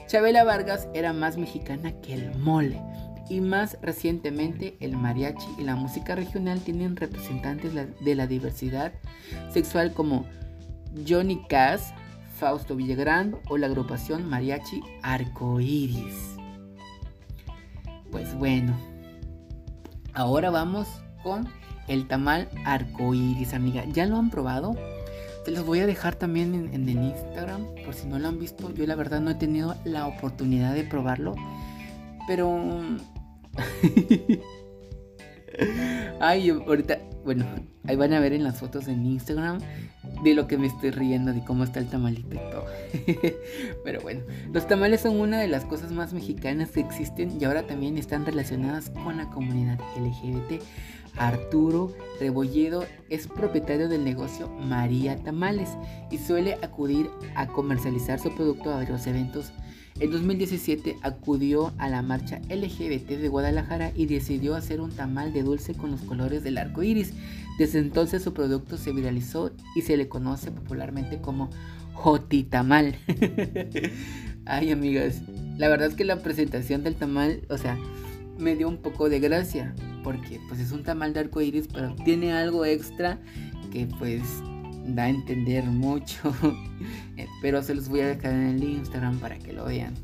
[0.06, 2.80] Chabela Vargas era más mexicana que el mole.
[3.28, 8.94] Y más recientemente, el mariachi y la música regional tienen representantes de la diversidad
[9.52, 10.24] sexual como
[11.06, 11.92] Johnny Cass,
[12.38, 16.36] Fausto Villagrán o la agrupación Mariachi Arcoiris.
[18.10, 18.74] Pues bueno,
[20.14, 20.88] ahora vamos
[21.22, 21.48] con
[21.88, 23.84] el tamal arcoiris, amiga.
[23.92, 24.76] ¿Ya lo han probado?
[25.44, 28.38] Se los voy a dejar también en, en, el Instagram, por si no lo han
[28.38, 28.72] visto.
[28.72, 31.34] Yo la verdad no he tenido la oportunidad de probarlo,
[32.26, 32.58] pero...
[36.20, 37.44] Ay, ahorita, bueno,
[37.84, 39.58] ahí van a ver en las fotos en Instagram
[40.22, 42.64] de lo que me estoy riendo, de cómo está el tamalito y todo.
[43.84, 47.66] Pero bueno, los tamales son una de las cosas más mexicanas que existen y ahora
[47.66, 50.62] también están relacionadas con la comunidad LGBT.
[51.16, 55.70] Arturo Rebolledo es propietario del negocio María Tamales
[56.10, 59.52] y suele acudir a comercializar su producto a varios eventos
[60.00, 65.42] en 2017 acudió a la marcha LGBT de Guadalajara y decidió hacer un tamal de
[65.42, 67.12] dulce con los colores del arco iris.
[67.58, 71.50] Desde entonces su producto se viralizó y se le conoce popularmente como
[71.94, 72.96] Jotitamal.
[74.44, 75.22] Ay, amigas,
[75.56, 77.76] la verdad es que la presentación del tamal, o sea,
[78.38, 79.74] me dio un poco de gracia,
[80.04, 83.18] porque pues es un tamal de arco iris, pero tiene algo extra
[83.72, 84.22] que pues
[84.88, 86.34] da a entender mucho.
[87.42, 89.94] Pero se los voy a dejar en el Instagram para que lo vean.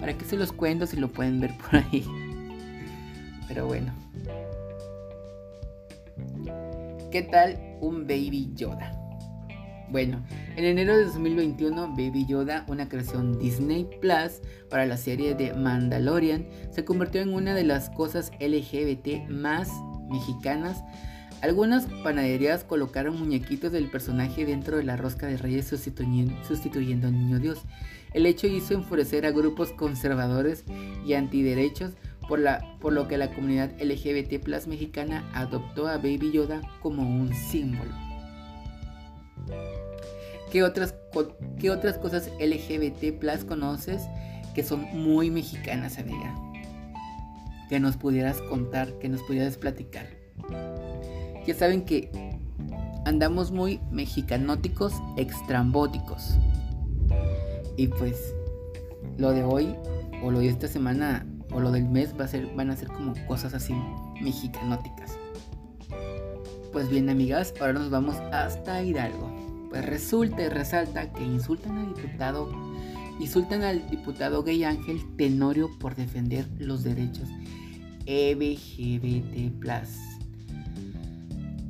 [0.00, 2.04] Para que se los cuento si lo pueden ver por ahí.
[3.48, 3.92] Pero bueno.
[7.10, 9.00] ¿Qué tal un Baby Yoda?
[9.90, 10.24] Bueno,
[10.56, 16.48] en enero de 2021, Baby Yoda, una creación Disney Plus para la serie de Mandalorian,
[16.70, 19.70] se convirtió en una de las cosas LGBT más
[20.10, 20.82] mexicanas
[21.42, 27.38] algunas panaderías colocaron muñequitos del personaje dentro de la rosca de reyes sustituyendo, al niño
[27.38, 27.62] Dios.
[28.12, 30.64] El hecho hizo enfurecer a grupos conservadores
[31.04, 31.92] y antiderechos,
[32.28, 32.40] por,
[32.80, 37.92] por lo que la comunidad LGBT plus mexicana adoptó a Baby Yoda como un símbolo.
[40.50, 40.94] ¿Qué otras,
[41.58, 44.02] qué otras cosas LGBT plus conoces
[44.54, 46.34] que son muy mexicanas, amiga?
[47.68, 50.06] Que nos pudieras contar, que nos pudieras platicar.
[51.46, 52.10] Ya saben que
[53.04, 56.38] andamos muy mexicanóticos, extrambóticos.
[57.76, 58.34] Y pues
[59.18, 59.74] lo de hoy
[60.22, 62.88] o lo de esta semana o lo del mes va a ser, van a ser
[62.88, 63.74] como cosas así
[64.20, 65.18] mexicanóticas.
[66.72, 69.30] Pues bien, amigas, ahora nos vamos hasta Hidalgo.
[69.70, 72.50] Pues resulta y resalta que insultan al diputado,
[73.20, 77.28] insultan al diputado gay Ángel Tenorio por defender los derechos
[78.06, 80.13] LGBT+.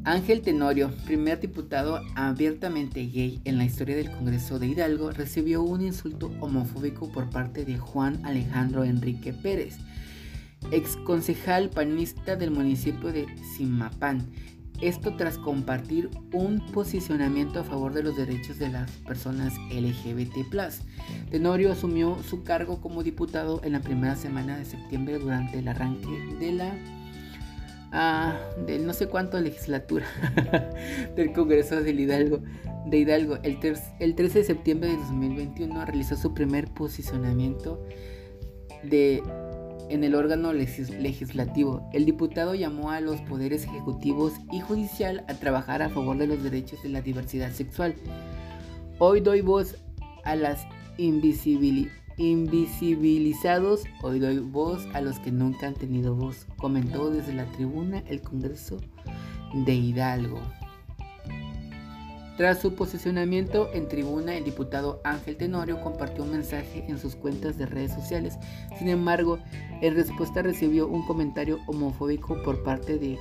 [0.05, 5.80] Ángel Tenorio, primer diputado abiertamente gay en la historia del Congreso de Hidalgo, recibió un
[5.80, 9.78] insulto homofóbico por parte de Juan Alejandro Enrique Pérez,
[10.70, 13.26] ex concejal panista del municipio de
[13.57, 14.30] Simapán.
[14.82, 20.36] Esto tras compartir un posicionamiento a favor de los derechos de las personas LGBT.
[21.30, 26.36] Tenorio asumió su cargo como diputado en la primera semana de septiembre durante el arranque
[26.38, 26.74] de la
[27.95, 30.07] de no sé cuánto legislatura
[31.16, 32.40] del Congreso de Hidalgo.
[32.86, 33.38] De Hidalgo.
[33.42, 33.59] El,
[34.01, 37.80] el 13 de septiembre de 2021 realizó su primer posicionamiento
[38.82, 39.22] de,
[39.88, 41.88] en el órgano legislativo.
[41.92, 46.42] El diputado llamó a los poderes ejecutivos y judicial a trabajar a favor de los
[46.42, 47.95] derechos de la diversidad sexual.
[48.99, 49.76] Hoy doy voz
[50.24, 50.66] a las
[50.99, 57.44] invisibilidades Invisibilizados, hoy doy voz a los que nunca han tenido voz, comentó desde la
[57.46, 58.78] tribuna el Congreso
[59.52, 60.38] de Hidalgo.
[62.36, 67.58] Tras su posicionamiento en tribuna, el diputado Ángel Tenorio compartió un mensaje en sus cuentas
[67.58, 68.38] de redes sociales.
[68.78, 69.40] Sin embargo,
[69.80, 73.18] en respuesta recibió un comentario homofóbico por parte de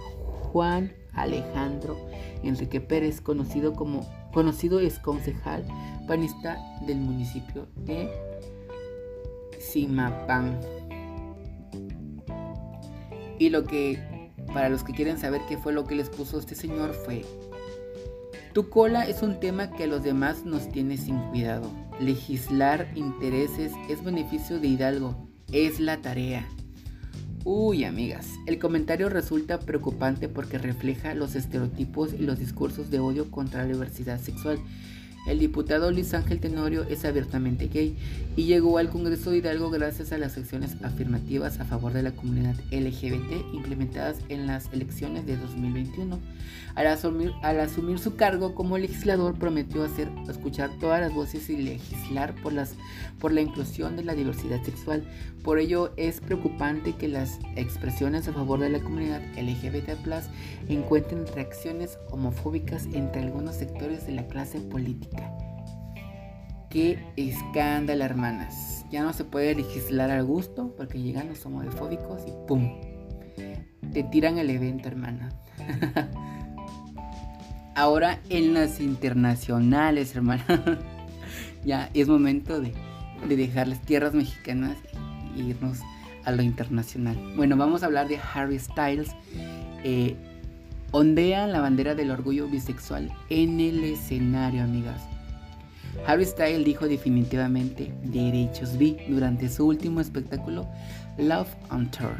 [0.51, 1.97] Juan Alejandro
[2.43, 5.65] Enrique Pérez, conocido como conocido ex concejal
[6.07, 8.32] panista del municipio de
[9.71, 10.59] Simapán.
[13.39, 16.55] Y lo que, para los que quieren saber qué fue lo que les puso este
[16.55, 17.23] señor, fue:
[18.53, 21.71] Tu cola es un tema que a los demás nos tiene sin cuidado.
[21.99, 26.47] Legislar intereses es beneficio de Hidalgo, es la tarea.
[27.45, 33.29] Uy, amigas, el comentario resulta preocupante porque refleja los estereotipos y los discursos de odio
[33.29, 34.59] contra la diversidad sexual
[35.25, 37.95] el diputado Luis Ángel Tenorio es abiertamente gay
[38.35, 42.11] y llegó al Congreso de Hidalgo gracias a las acciones afirmativas a favor de la
[42.11, 46.19] comunidad LGBT implementadas en las elecciones de 2021.
[46.75, 52.53] Al asumir, su cargo como legislador prometió hacer escuchar todas las voces y legislar por,
[53.19, 55.03] por la inclusión de la diversidad sexual.
[55.43, 59.89] Por ello es preocupante que las expresiones a favor de la comunidad LGBT
[60.67, 65.12] encuentren reacciones homofóbicas entre algunos sectores de la clase política.
[66.69, 68.85] Qué escándalo, hermanas.
[68.89, 72.79] Ya no se puede legislar al gusto porque llegan los homofóbicos y ¡pum!
[73.91, 75.29] Te tiran el evento, hermana.
[77.75, 80.45] Ahora en las internacionales, hermana.
[81.65, 82.73] ya es momento de,
[83.27, 84.77] dejarles tierras mexicanas
[85.35, 85.79] e irnos
[86.25, 87.17] a lo internacional.
[87.35, 89.11] Bueno, vamos a hablar de Harry Styles.
[89.83, 90.15] Eh,
[90.93, 95.01] ondea la bandera del orgullo bisexual en el escenario, amigas.
[96.05, 100.67] Harry Styles dijo definitivamente derechos bi durante su último espectáculo
[101.17, 102.15] Love on Tour.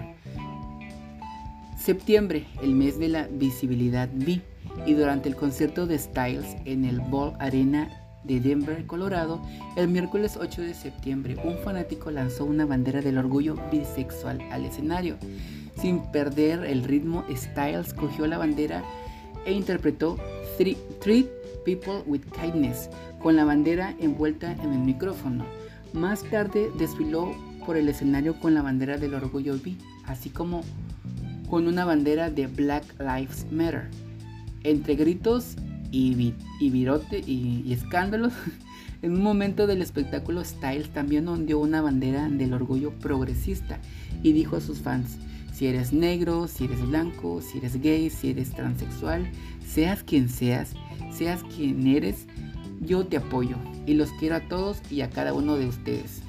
[1.78, 4.41] Septiembre, el mes de la visibilidad bi,
[4.88, 7.91] y durante el concierto de Styles en el Ball Arena
[8.24, 9.39] de Denver, Colorado,
[9.76, 15.17] el miércoles 8 de septiembre, un fanático lanzó una bandera del orgullo bisexual al escenario.
[15.76, 18.84] Sin perder el ritmo, Styles cogió la bandera
[19.45, 20.17] e interpretó
[20.57, 21.28] Treat
[21.65, 25.45] People with Kindness, con la bandera envuelta en el micrófono.
[25.93, 27.34] Más tarde desfiló
[27.65, 30.63] por el escenario con la bandera del orgullo bi, así como
[31.49, 33.89] con una bandera de Black Lives Matter.
[34.63, 35.55] Entre gritos
[35.91, 38.34] y, virote y, escándalos,
[39.01, 43.80] en un momento del espectáculo Styles también ondeó una bandera del orgullo progresista
[44.24, 45.17] y dijo a sus fans,
[45.54, 49.32] si eres negro, si eres blanco, si eres gay, si eres transexual,
[49.66, 50.74] seas quien seas,
[51.12, 52.26] seas quien eres,
[52.82, 56.22] yo te apoyo y los quiero a todos y a cada uno de ustedes.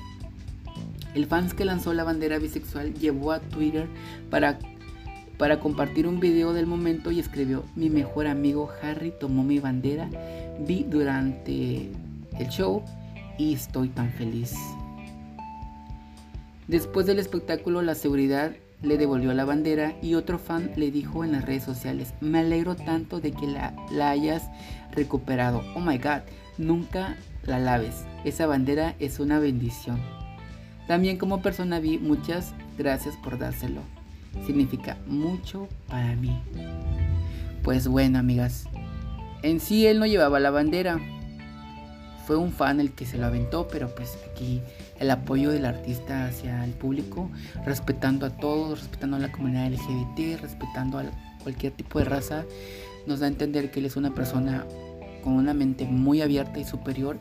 [1.15, 3.89] El fans que lanzó la bandera bisexual llevó a Twitter
[4.31, 4.59] para,
[5.39, 10.11] para compartir un video del momento y escribió, mi mejor amigo Harry tomó mi bandera,
[10.61, 11.91] vi durante
[12.39, 12.83] el show
[13.39, 14.55] y estoy tan feliz.
[16.67, 18.53] Después del espectáculo, la seguridad
[18.85, 22.77] le devolvió la bandera y otro fan le dijo en las redes sociales, me alegro
[22.77, 24.49] tanto de que la, la hayas
[24.93, 25.63] recuperado.
[25.75, 26.23] Oh my god,
[26.59, 28.05] nunca la laves.
[28.25, 30.01] Esa bandera es una bendición.
[30.87, 33.81] También como persona vi muchas gracias por dárselo.
[34.47, 36.39] Significa mucho para mí.
[37.63, 38.67] Pues bueno, amigas.
[39.43, 40.99] En sí él no llevaba la bandera.
[42.27, 44.61] Fue un fan el que se lo aventó, pero pues aquí
[44.99, 47.31] el apoyo del artista hacia el público,
[47.65, 51.05] respetando a todos, respetando a la comunidad LGBT, respetando a
[51.43, 52.45] cualquier tipo de raza,
[53.07, 54.65] nos da a entender que él es una persona
[55.23, 57.19] con una mente muy abierta y superior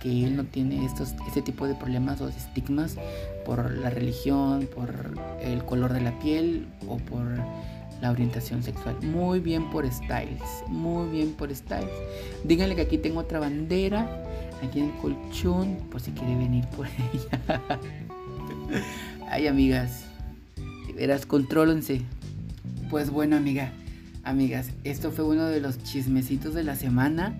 [0.00, 2.96] que él no tiene estos, este tipo de problemas o estigmas
[3.46, 7.24] por la religión, por el color de la piel o por
[8.02, 8.96] la orientación sexual.
[9.02, 11.90] Muy bien por Styles, muy bien por Styles.
[12.44, 14.22] Díganle que aquí tengo otra bandera,
[14.64, 17.62] aquí el colchón, por si quiere venir por ella.
[19.30, 20.04] Ay, amigas,
[20.94, 22.02] verás, contrólense.
[22.90, 23.72] Pues bueno, amiga,
[24.22, 27.34] amigas, esto fue uno de los chismecitos de la semana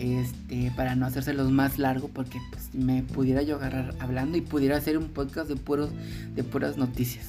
[0.00, 4.76] este, para no hacérselos más largo, porque pues, me pudiera yo agarrar hablando y pudiera
[4.76, 5.90] hacer un podcast de puros,
[6.34, 7.26] de puras noticias.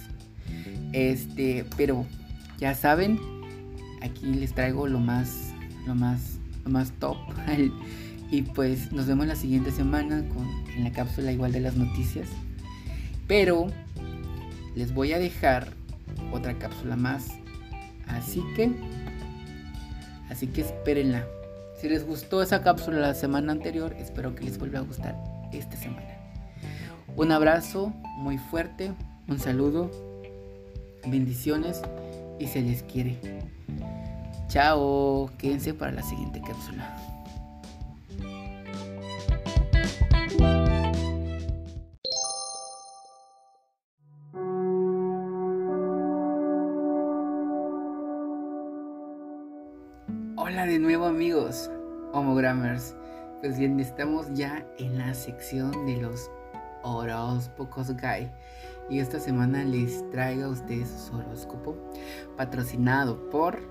[0.93, 2.05] Este, pero
[2.57, 3.19] ya saben,
[4.01, 5.53] aquí les traigo lo más,
[5.85, 7.17] lo más, lo más top.
[8.31, 12.29] y pues nos vemos la siguiente semana con, en la cápsula igual de las noticias.
[13.27, 13.67] Pero
[14.73, 15.67] les voy a dejar
[16.31, 17.27] otra cápsula más.
[18.07, 18.71] Así que,
[20.29, 21.27] así que espérenla.
[21.79, 25.15] Si les gustó esa cápsula la semana anterior, espero que les vuelva a gustar
[25.51, 26.07] esta semana.
[27.17, 28.93] Un abrazo muy fuerte,
[29.27, 29.91] un saludo,
[31.05, 31.81] bendiciones
[32.39, 33.17] y se les quiere.
[34.47, 37.10] Chao, quédense para la siguiente cápsula.
[50.51, 51.71] Hola de nuevo amigos,
[52.11, 52.93] homogrammers.
[53.39, 56.29] Pues bien, estamos ya en la sección de los
[56.83, 58.29] horóscopos gay.
[58.89, 61.77] Y esta semana les traigo a ustedes su horóscopo
[62.35, 63.61] patrocinado por...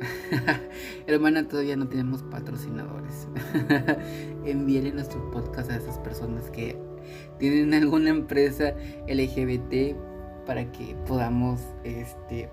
[1.06, 3.28] Hermana, todavía no tenemos patrocinadores.
[4.46, 6.78] Envíenle nuestro podcast a esas personas que
[7.38, 8.72] tienen alguna empresa
[9.06, 10.11] LGBT
[10.46, 12.48] para que podamos este,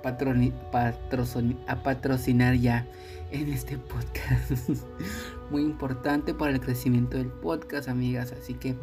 [1.68, 2.86] a patrocinar ya
[3.32, 4.70] en este podcast.
[5.52, 8.32] Muy importante para el crecimiento del podcast, amigas.
[8.32, 8.76] Así que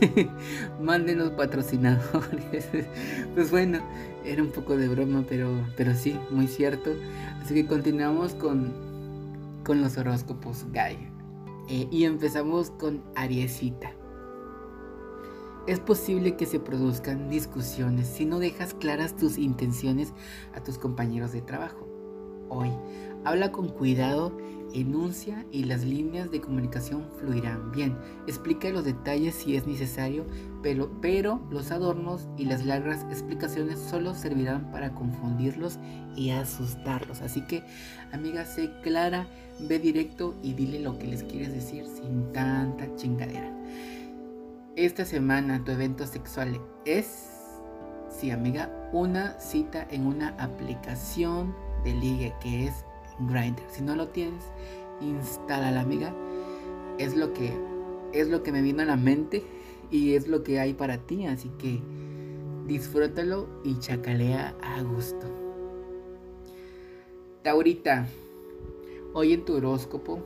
[0.80, 2.68] mándenos patrocinadores.
[3.34, 3.80] pues bueno,
[4.24, 6.92] era un poco de broma, pero, pero sí, muy cierto.
[7.42, 8.72] Así que continuamos con,
[9.64, 10.98] con los horóscopos Guy.
[11.68, 13.97] Eh, y empezamos con Ariesita.
[15.68, 20.14] Es posible que se produzcan discusiones si no dejas claras tus intenciones
[20.54, 21.86] a tus compañeros de trabajo.
[22.48, 22.70] Hoy,
[23.22, 24.34] habla con cuidado,
[24.72, 27.98] enuncia y las líneas de comunicación fluirán bien.
[28.26, 30.24] Explica los detalles si es necesario,
[30.62, 35.78] pero, pero los adornos y las largas explicaciones solo servirán para confundirlos
[36.16, 37.20] y asustarlos.
[37.20, 37.62] Así que,
[38.10, 39.28] amiga, sé clara,
[39.60, 43.52] ve directo y dile lo que les quieres decir sin tanta chingadera.
[44.78, 47.30] Esta semana tu evento sexual es,
[48.08, 51.52] sí amiga, una cita en una aplicación
[51.82, 52.84] de ligue que es
[53.28, 53.60] Grindr.
[53.72, 54.44] Si no lo tienes,
[55.00, 56.14] instala la amiga.
[56.96, 57.52] Es lo que
[58.12, 59.42] es lo que me vino a la mente
[59.90, 61.82] y es lo que hay para ti, así que
[62.68, 65.26] disfrútalo y chacalea a gusto.
[67.42, 68.06] Taurita,
[69.12, 70.20] hoy en tu horóscopo,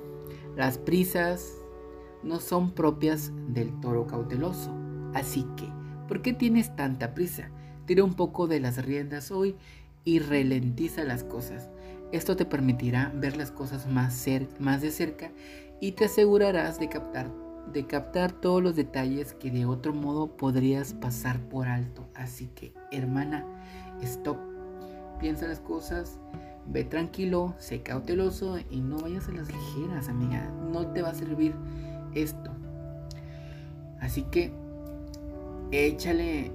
[0.57, 1.62] las prisas,
[2.23, 4.75] no son propias del toro cauteloso.
[5.15, 5.69] Así que,
[6.09, 7.51] ¿por qué tienes tanta prisa?
[7.87, 9.57] Tira un poco de las riendas hoy
[10.05, 11.69] y ralentiza las cosas.
[12.13, 14.27] Esto te permitirá ver las cosas más,
[14.59, 15.33] más de cerca
[15.81, 17.31] y te asegurarás de captar,
[17.73, 22.07] de captar todos los detalles que de otro modo podrías pasar por alto.
[22.15, 23.45] Así que, hermana,
[24.03, 24.37] stop.
[25.19, 26.21] Piensa las cosas,
[26.67, 30.51] ve tranquilo, sé cauteloso y no vayas a las ligeras, amiga.
[30.73, 31.55] No te va a servir
[32.15, 32.51] esto.
[34.01, 34.53] Así que
[35.71, 36.51] échale,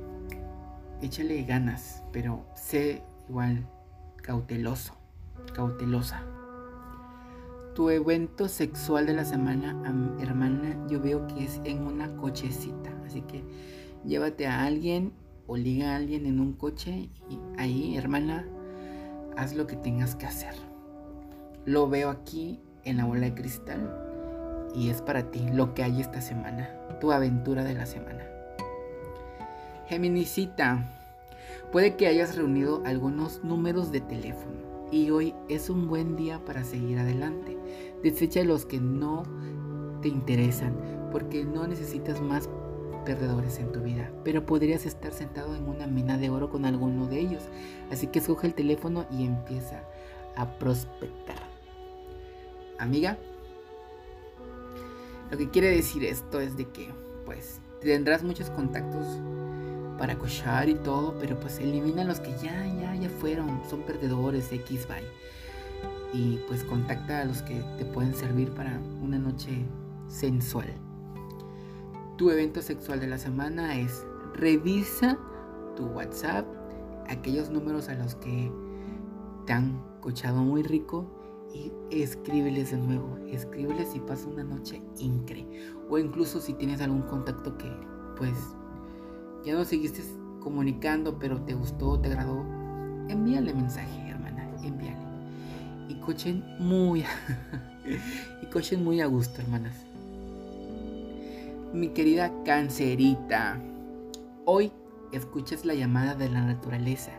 [1.01, 3.65] échale ganas, pero sé igual
[4.21, 4.93] cauteloso,
[5.53, 6.23] cautelosa.
[7.73, 9.75] Tu evento sexual de la semana,
[10.19, 12.91] hermana, yo veo que es en una cochecita.
[13.05, 13.43] Así que
[14.03, 15.13] llévate a alguien
[15.45, 18.45] o liga a alguien en un coche y ahí, hermana,
[19.37, 20.55] haz lo que tengas que hacer.
[21.65, 24.06] Lo veo aquí en la bola de cristal
[24.75, 26.69] y es para ti lo que hay esta semana,
[26.99, 28.23] tu aventura de la semana.
[29.87, 30.83] Geminicita,
[31.71, 36.63] puede que hayas reunido algunos números de teléfono y hoy es un buen día para
[36.63, 37.57] seguir adelante.
[38.03, 39.23] Desecha los que no
[40.01, 40.75] te interesan
[41.11, 42.49] porque no necesitas más
[43.05, 47.07] perdedores en tu vida, pero podrías estar sentado en una mina de oro con alguno
[47.07, 47.43] de ellos.
[47.89, 49.83] Así que escoge el teléfono y empieza
[50.35, 51.37] a prospectar.
[52.77, 53.17] Amiga,
[55.31, 56.89] lo que quiere decir esto es de que,
[57.25, 59.05] pues, tendrás muchos contactos
[59.97, 64.51] para cochar y todo, pero pues elimina los que ya, ya, ya fueron, son perdedores,
[64.51, 65.03] X, bye.
[66.13, 69.65] Y pues contacta a los que te pueden servir para una noche
[70.07, 70.67] sensual.
[72.17, 75.17] Tu evento sexual de la semana es revisa
[75.75, 76.45] tu WhatsApp,
[77.07, 78.51] aquellos números a los que
[79.45, 81.16] te han cochado muy rico
[81.53, 85.73] y escríbeles de nuevo, escríbeles y pasa una noche increíble.
[85.89, 87.71] O incluso si tienes algún contacto que
[88.17, 88.33] pues
[89.45, 90.03] ya no seguiste
[90.41, 92.43] comunicando, pero te gustó, te agradó,
[93.09, 94.97] envíale mensaje, hermana, envíale.
[95.89, 97.03] Y cochen muy
[98.41, 99.75] y cochen muy a gusto, hermanas.
[101.73, 103.61] Mi querida cancerita,
[104.45, 104.71] hoy
[105.11, 107.11] escuches la llamada de la naturaleza.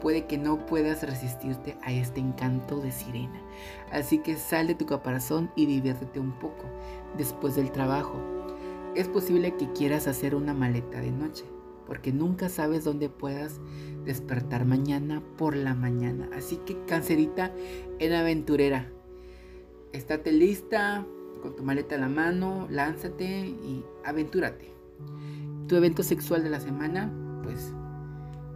[0.00, 3.40] Puede que no puedas resistirte a este encanto de sirena.
[3.90, 6.64] Así que sal de tu caparazón y diviértete un poco
[7.16, 8.20] después del trabajo.
[8.94, 11.44] Es posible que quieras hacer una maleta de noche
[11.86, 13.60] porque nunca sabes dónde puedas
[14.04, 16.28] despertar mañana por la mañana.
[16.34, 17.52] Así que cancerita
[17.98, 18.90] en aventurera,
[19.92, 21.06] estate lista
[21.42, 24.72] con tu maleta a la mano, lánzate y aventúrate.
[25.68, 27.12] Tu evento sexual de la semana,
[27.42, 27.72] pues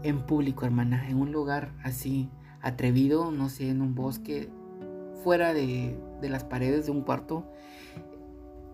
[0.02, 2.30] en público, hermana, en un lugar así
[2.62, 4.50] atrevido, no sé, en un bosque,
[5.22, 7.44] fuera de, las paredes de un cuarto.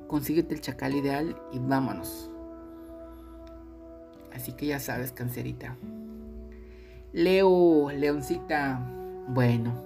[0.08, 2.30] Consíguete el chacal ideal y vámonos.
[4.32, 5.76] Así que ya sabes, cancerita.
[7.12, 8.80] Leo, leoncita.
[9.28, 9.82] Bueno,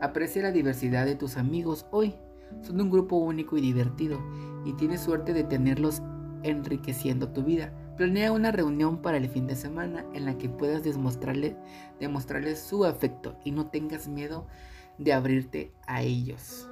[0.00, 2.14] aprecia la diversidad de tus amigos hoy.
[2.62, 4.18] Son un grupo único y divertido
[4.64, 6.02] y tienes suerte de tenerlos
[6.42, 7.72] enriqueciendo tu vida.
[8.00, 11.54] Planea una reunión para el fin de semana en la que puedas demostrarle,
[11.98, 14.46] demostrarles su afecto y no tengas miedo
[14.96, 16.66] de abrirte a ellos.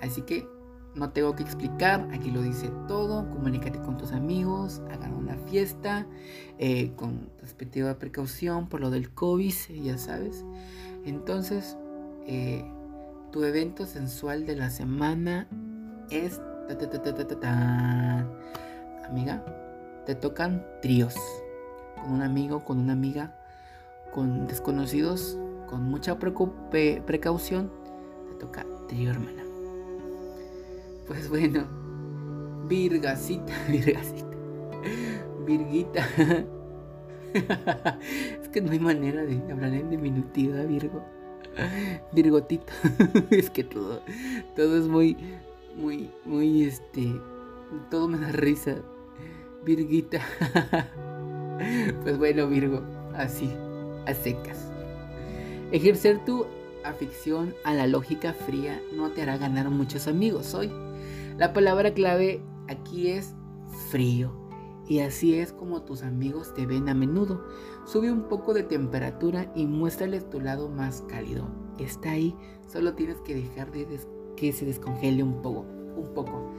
[0.00, 0.48] Así que
[0.94, 3.28] no tengo que explicar, aquí lo dice todo.
[3.28, 6.06] Comunícate con tus amigos, hagan una fiesta
[6.58, 9.52] eh, con respectiva precaución por lo del COVID,
[9.82, 10.42] ya sabes.
[11.04, 11.76] Entonces,
[12.26, 12.64] eh,
[13.30, 15.48] tu evento sensual de la semana
[16.08, 16.40] es.
[19.08, 19.44] Amiga,
[20.06, 21.14] te tocan tríos.
[22.00, 23.34] Con un amigo, con una amiga,
[24.12, 27.70] con desconocidos, con mucha precaución.
[28.28, 29.42] Te toca trío, hermana.
[31.06, 31.66] Pues bueno,
[32.66, 34.36] Virgacita, Virgacita,
[35.46, 36.06] Virguita.
[38.42, 41.02] es que no hay manera de hablar en diminutiva, Virgo.
[42.12, 42.72] Virgotito.
[43.30, 44.00] es que todo,
[44.56, 45.16] todo es muy,
[45.76, 47.20] muy, muy, este,
[47.90, 48.76] todo me da risa.
[49.64, 50.20] Virguita.
[52.02, 52.82] pues bueno, Virgo,
[53.14, 53.50] así,
[54.06, 54.70] a secas.
[55.72, 56.46] Ejercer tu
[56.84, 60.70] afición a la lógica fría no te hará ganar muchos amigos hoy.
[61.38, 63.34] La palabra clave aquí es
[63.90, 64.32] frío.
[64.86, 67.42] Y así es como tus amigos te ven a menudo.
[67.86, 71.48] Sube un poco de temperatura y muéstrales tu lado más cálido.
[71.78, 72.36] Está ahí,
[72.68, 73.86] solo tienes que dejar de
[74.36, 75.64] que se descongele un poco,
[75.96, 76.52] un poco.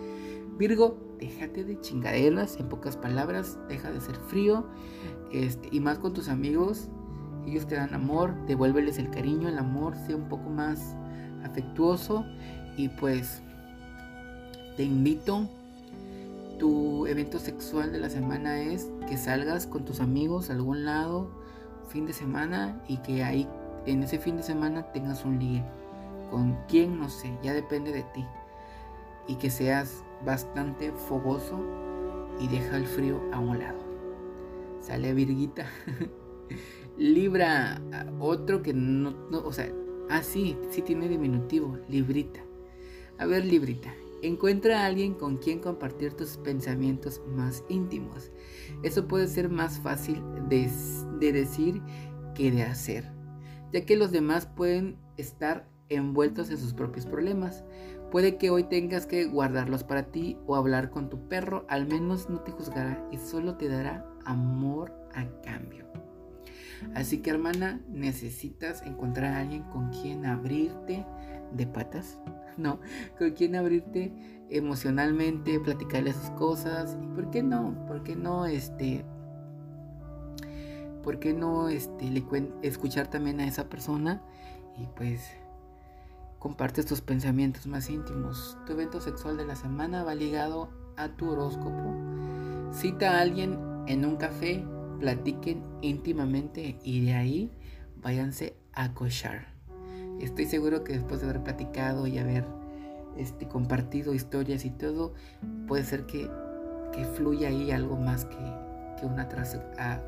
[0.57, 4.66] Virgo, déjate de chingaderas, en pocas palabras, deja de ser frío.
[5.32, 6.90] Este, y más con tus amigos,
[7.46, 10.96] ellos te dan amor, devuélveles el cariño, el amor, sea un poco más
[11.44, 12.26] afectuoso
[12.78, 13.42] y pues
[14.78, 15.48] te invito.
[16.60, 21.30] Tu evento sexual de la semana es que salgas con tus amigos a algún lado,
[21.90, 23.46] fin de semana, y que ahí
[23.86, 25.64] en ese fin de semana tengas un ligue.
[26.32, 28.26] Con quién, no sé, ya depende de ti.
[29.28, 31.60] Y que seas bastante fogoso
[32.40, 33.80] y deja el frío a un lado.
[34.82, 35.66] Sale Virguita.
[36.98, 37.82] Libra,
[38.20, 39.72] otro que no, o sea,
[40.10, 42.40] ah, sí, sí tiene diminutivo, Librita.
[43.18, 43.94] A ver, Librita,
[44.26, 48.32] Encuentra a alguien con quien compartir tus pensamientos más íntimos.
[48.82, 50.20] Eso puede ser más fácil
[50.50, 50.68] de,
[51.32, 51.82] decir
[52.34, 53.12] que de hacer,
[53.72, 57.64] ya que los demás pueden estar envueltos en sus propios problemas.
[58.11, 62.30] Puede que hoy tengas que guardarlos para ti o hablar con tu perro, al menos
[62.30, 65.86] no te juzgará y solo te dará amor a cambio.
[66.94, 71.06] Así que hermana, necesitas encontrar a alguien con quien abrirte,
[71.52, 72.19] de patas,
[72.57, 72.80] ¿no?
[73.18, 74.14] Con quien abrirte
[74.49, 76.98] emocionalmente, platicarle sus cosas.
[77.02, 77.86] ¿Y por qué no?
[77.88, 79.06] ¿Por qué no este
[81.06, 82.23] ¿por qué no este, le
[82.64, 84.23] escuchar también a esa persona
[84.76, 85.22] y pues
[86.45, 88.55] compartes tus pensamientos más íntimos?
[88.67, 91.95] Tu evento sexual de la semana va ligado a tu horóscopo.
[92.72, 93.57] Cita a alguien
[93.88, 94.63] en un café,
[94.99, 97.51] platiquen íntimamente y de ahí
[97.99, 99.47] váyanse a cochar.
[100.19, 102.45] Estoy seguro que después de haber platicado y haber
[103.17, 105.15] este, compartido historias y todo,
[105.67, 106.30] puede ser que,
[106.93, 108.38] que fluya ahí algo más que,
[108.99, 109.27] que una,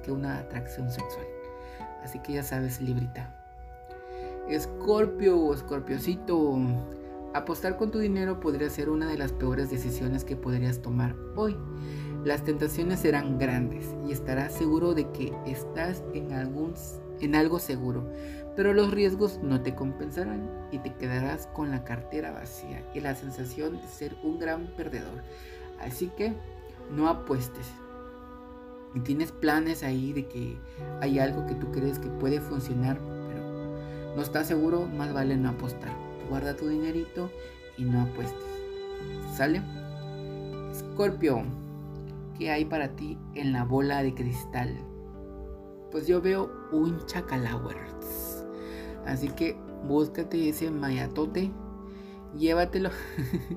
[0.04, 1.26] que una atracción sexual.
[2.04, 3.37] Así que ya sabes, librita.
[4.50, 6.58] Escorpio, escorpiocito.
[7.34, 11.58] Apostar con tu dinero podría ser una de las peores decisiones que podrías tomar hoy.
[12.24, 16.74] Las tentaciones serán grandes y estarás seguro de que estás en, algún,
[17.20, 18.10] en algo seguro,
[18.56, 23.16] pero los riesgos no te compensarán y te quedarás con la cartera vacía y la
[23.16, 25.24] sensación de ser un gran perdedor.
[25.80, 26.34] Así que
[26.90, 27.68] no apuestes,
[28.98, 30.58] y tienes planes ahí de que
[31.02, 33.47] hay algo que tú crees que puede funcionar, pero
[34.18, 35.92] no estás seguro, más vale no apostar.
[36.28, 37.30] Guarda tu dinerito
[37.78, 38.42] y no apuestes.
[39.32, 39.62] ¿Sale?
[40.74, 41.44] Scorpio,
[42.36, 44.76] ¿qué hay para ti en la bola de cristal?
[45.92, 48.44] Pues yo veo un chacalowers.
[49.06, 49.56] Así que
[49.88, 51.52] búscate ese mayatote,
[52.36, 52.90] llévatelo.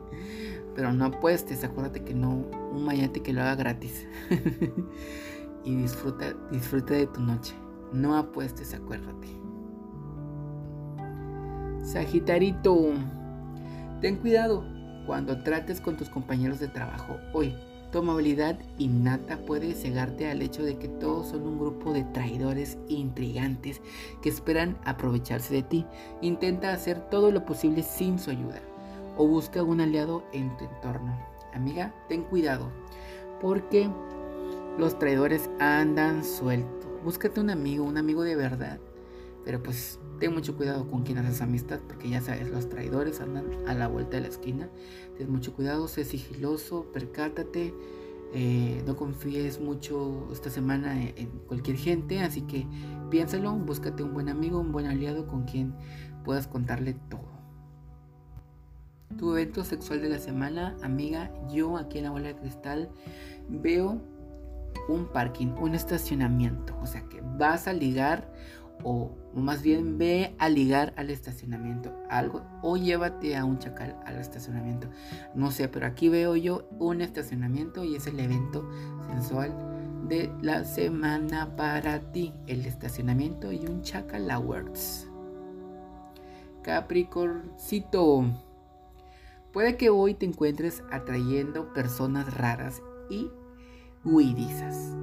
[0.75, 4.07] Pero no apuestes, acuérdate que no, un mayate que lo haga gratis.
[5.65, 7.55] y disfruta, disfruta de tu noche.
[7.95, 9.40] No apuestes, acuérdate.
[11.83, 12.93] Sagitarito,
[14.01, 14.65] ten cuidado
[15.07, 17.55] cuando trates con tus compañeros de trabajo hoy.
[17.91, 22.79] Tu amabilidad innata puede cegarte al hecho de que todos son un grupo de traidores
[22.89, 23.81] intrigantes
[24.23, 25.87] que esperan aprovecharse de ti.
[26.21, 28.61] Intenta hacer todo lo posible sin su ayuda
[29.17, 31.19] o busca un aliado en tu entorno.
[31.53, 32.71] Amiga, ten cuidado
[33.41, 33.91] porque
[34.79, 36.89] los traidores andan sueltos.
[37.03, 38.79] Búscate un amigo, un amigo de verdad.
[39.45, 43.47] Pero pues ten mucho cuidado con quien haces amistad, porque ya sabes, los traidores andan
[43.67, 44.69] a la vuelta de la esquina.
[45.17, 47.75] Ten mucho cuidado, sé sigiloso, percátate.
[48.33, 52.67] Eh, no confíes mucho esta semana en, cualquier gente, así que
[53.11, 55.75] piénsalo, búscate un buen amigo, un buen aliado con quien
[56.23, 57.41] puedas contarle todo.
[59.19, 62.91] Tu evento sexual de la semana, amiga, yo aquí en la bola de cristal
[63.49, 64.01] veo
[64.89, 66.77] un parking, un estacionamiento.
[66.81, 68.33] O sea que vas a ligar
[68.85, 74.17] o, más bien ve a ligar al estacionamiento algo o llévate a un chacal al
[74.17, 74.89] estacionamiento.
[75.35, 78.69] No sé, pero aquí veo yo un estacionamiento y es el evento
[79.09, 79.55] sensual
[80.09, 82.33] de la semana para ti.
[82.47, 85.07] El estacionamiento y un chacal awards.
[86.63, 88.25] Capricorcito.
[89.53, 93.31] Puede que hoy te encuentres atrayendo personas raras y
[94.05, 94.97] huidizas.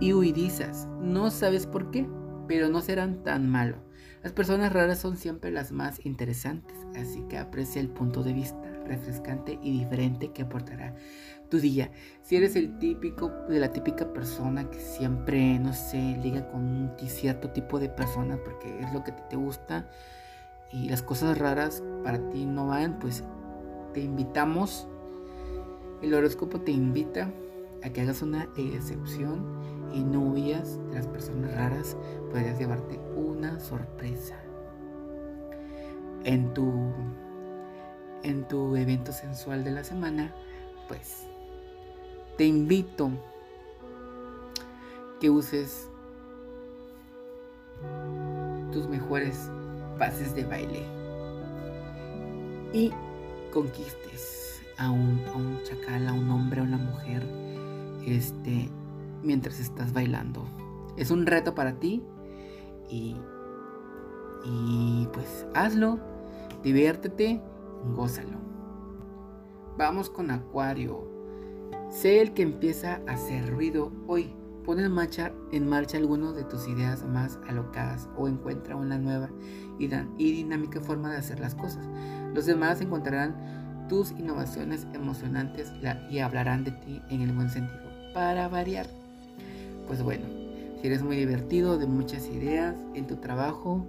[0.00, 2.08] Y huidizas, no sabes por qué,
[2.50, 3.78] pero no serán tan malos.
[4.24, 8.60] Las personas raras son siempre las más interesantes, así que aprecia el punto de vista
[8.86, 10.96] refrescante y diferente que aportará
[11.48, 11.92] tu día.
[12.22, 17.50] Si eres el típico de la típica persona que siempre, no sé, liga con cierto
[17.50, 19.88] tipo de personas porque es lo que te gusta
[20.72, 23.22] y las cosas raras para ti no van, pues
[23.94, 24.88] te invitamos,
[26.02, 27.32] el horóscopo te invita
[27.84, 31.96] a que hagas una excepción y no de las personas raras,
[32.30, 34.36] podrías llevarte una sorpresa.
[36.24, 36.72] En tu,
[38.22, 40.34] en tu evento sensual de la semana,
[40.88, 41.26] pues
[42.36, 43.10] te invito
[45.20, 45.88] que uses
[48.72, 49.50] tus mejores
[49.98, 50.82] pases de baile
[52.72, 52.92] y
[53.52, 57.26] conquistes a un, a un chacal, a un hombre, a una mujer
[58.06, 58.68] este,
[59.22, 60.44] mientras estás bailando.
[60.96, 62.02] Es un reto para ti
[62.88, 63.16] y,
[64.44, 65.98] y pues hazlo,
[66.62, 67.40] diviértete,
[67.94, 68.38] gózalo.
[69.76, 71.08] Vamos con Acuario.
[71.90, 74.34] Sé el que empieza a hacer ruido hoy.
[74.64, 79.30] Pon en marcha, en marcha algunas de tus ideas más alocadas o encuentra una nueva
[79.78, 79.86] y,
[80.18, 81.88] y dinámica forma de hacer las cosas.
[82.34, 85.72] Los demás encontrarán tus innovaciones emocionantes
[86.10, 88.99] y hablarán de ti en el buen sentido para variar.
[89.90, 90.28] Pues bueno,
[90.80, 93.88] si eres muy divertido, de muchas ideas en tu trabajo,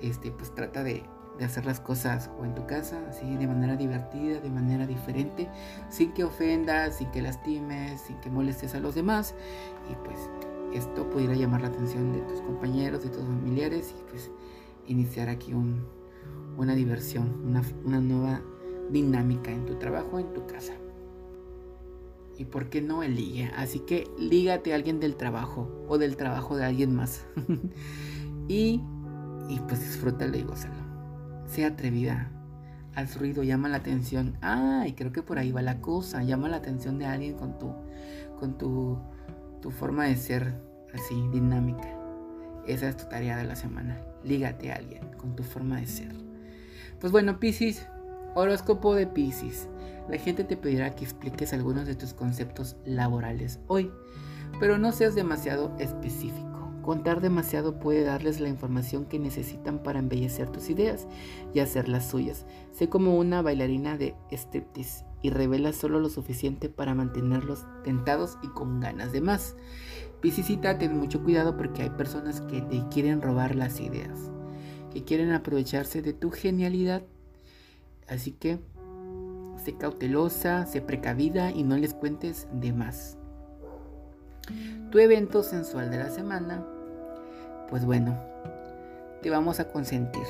[0.00, 1.02] este, pues trata de,
[1.38, 5.50] de hacer las cosas o en tu casa, así de manera divertida, de manera diferente,
[5.90, 9.34] sin que ofendas, sin que lastimes, sin que molestes a los demás.
[9.90, 10.18] Y pues
[10.72, 14.30] esto pudiera llamar la atención de tus compañeros, de tus familiares y pues
[14.86, 15.86] iniciar aquí un,
[16.56, 18.40] una diversión, una, una nueva
[18.88, 20.72] dinámica en tu trabajo, en tu casa.
[22.38, 23.50] Y por qué no el ligue.
[23.56, 27.26] Así que lígate a alguien del trabajo o del trabajo de alguien más.
[28.48, 28.80] y,
[29.48, 30.74] y pues disfrútalo y gózalo.
[31.46, 32.30] Sea atrevida.
[32.94, 34.36] Haz ruido, llama la atención.
[34.40, 36.22] Ay, creo que por ahí va la cosa.
[36.22, 37.72] Llama la atención de alguien con tu,
[38.38, 38.98] con tu,
[39.60, 40.54] tu forma de ser
[40.92, 41.88] así, dinámica.
[42.66, 44.00] Esa es tu tarea de la semana.
[44.24, 46.14] Lígate a alguien con tu forma de ser.
[47.00, 47.86] Pues bueno, Piscis,
[48.34, 49.68] horóscopo de Piscis.
[50.08, 53.90] La gente te pedirá que expliques algunos de tus conceptos laborales hoy,
[54.58, 56.52] pero no seas demasiado específico.
[56.82, 61.06] Contar demasiado puede darles la información que necesitan para embellecer tus ideas
[61.54, 62.44] y hacerlas suyas.
[62.72, 68.48] Sé como una bailarina de striptease y revela solo lo suficiente para mantenerlos tentados y
[68.48, 69.54] con ganas de más.
[70.20, 74.32] Piscisita, ten mucho cuidado porque hay personas que te quieren robar las ideas,
[74.92, 77.04] que quieren aprovecharse de tu genialidad.
[78.12, 78.58] Así que
[79.56, 83.16] sé cautelosa, sé precavida y no les cuentes de más.
[84.90, 86.62] Tu evento sensual de la semana,
[87.70, 88.18] pues bueno,
[89.22, 90.26] te vamos a consentir.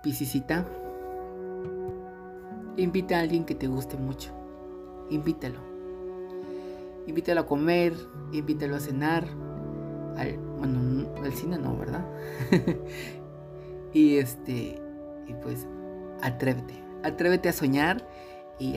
[0.00, 0.64] Piscisita,
[2.76, 4.30] invita a alguien que te guste mucho.
[5.10, 5.58] Invítalo.
[7.08, 7.94] Invítalo a comer,
[8.30, 9.26] invítalo a cenar.
[10.16, 12.06] Al, bueno, al cine no, ¿verdad?
[13.92, 14.80] y este,
[15.28, 15.66] y pues
[16.22, 18.06] atrévete atrévete a soñar
[18.58, 18.74] y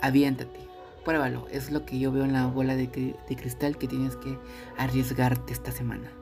[0.00, 0.60] aviéntate.
[1.04, 4.38] Pruébalo, es lo que yo veo en la bola de, cristal que tienes que
[4.78, 6.12] arriesgarte esta semana.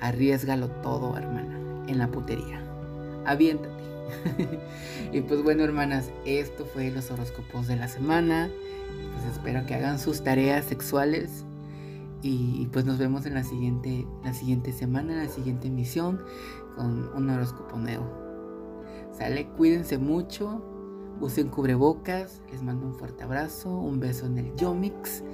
[0.00, 1.58] Arriesgalo todo, hermana,
[1.88, 2.60] en la putería.
[3.24, 3.84] Aviéntate.
[5.12, 8.50] y pues bueno, hermanas, esto fue los horóscopos de la semana.
[9.14, 11.44] Pues espero que hagan sus tareas sexuales.
[12.20, 16.20] Y pues nos vemos en la siguiente, la siguiente semana, en la siguiente emisión,
[16.76, 18.25] con un horóscopo nuevo.
[19.16, 19.46] ¿Sale?
[19.56, 20.62] Cuídense mucho,
[21.20, 25.24] usen cubrebocas, les mando un fuerte abrazo, un beso en el Yomix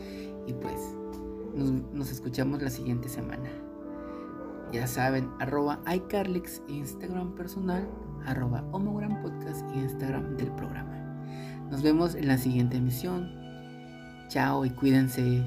[0.47, 0.95] y pues
[1.93, 3.51] nos, escuchamos la siguiente semana.
[4.73, 7.87] Ya saben, arroba iCarlix Instagram personal,
[8.25, 10.97] arroba Homogram Podcast Instagram del programa.
[11.69, 13.31] Nos vemos en la siguiente emisión.
[14.29, 15.43] Chao y cuídense.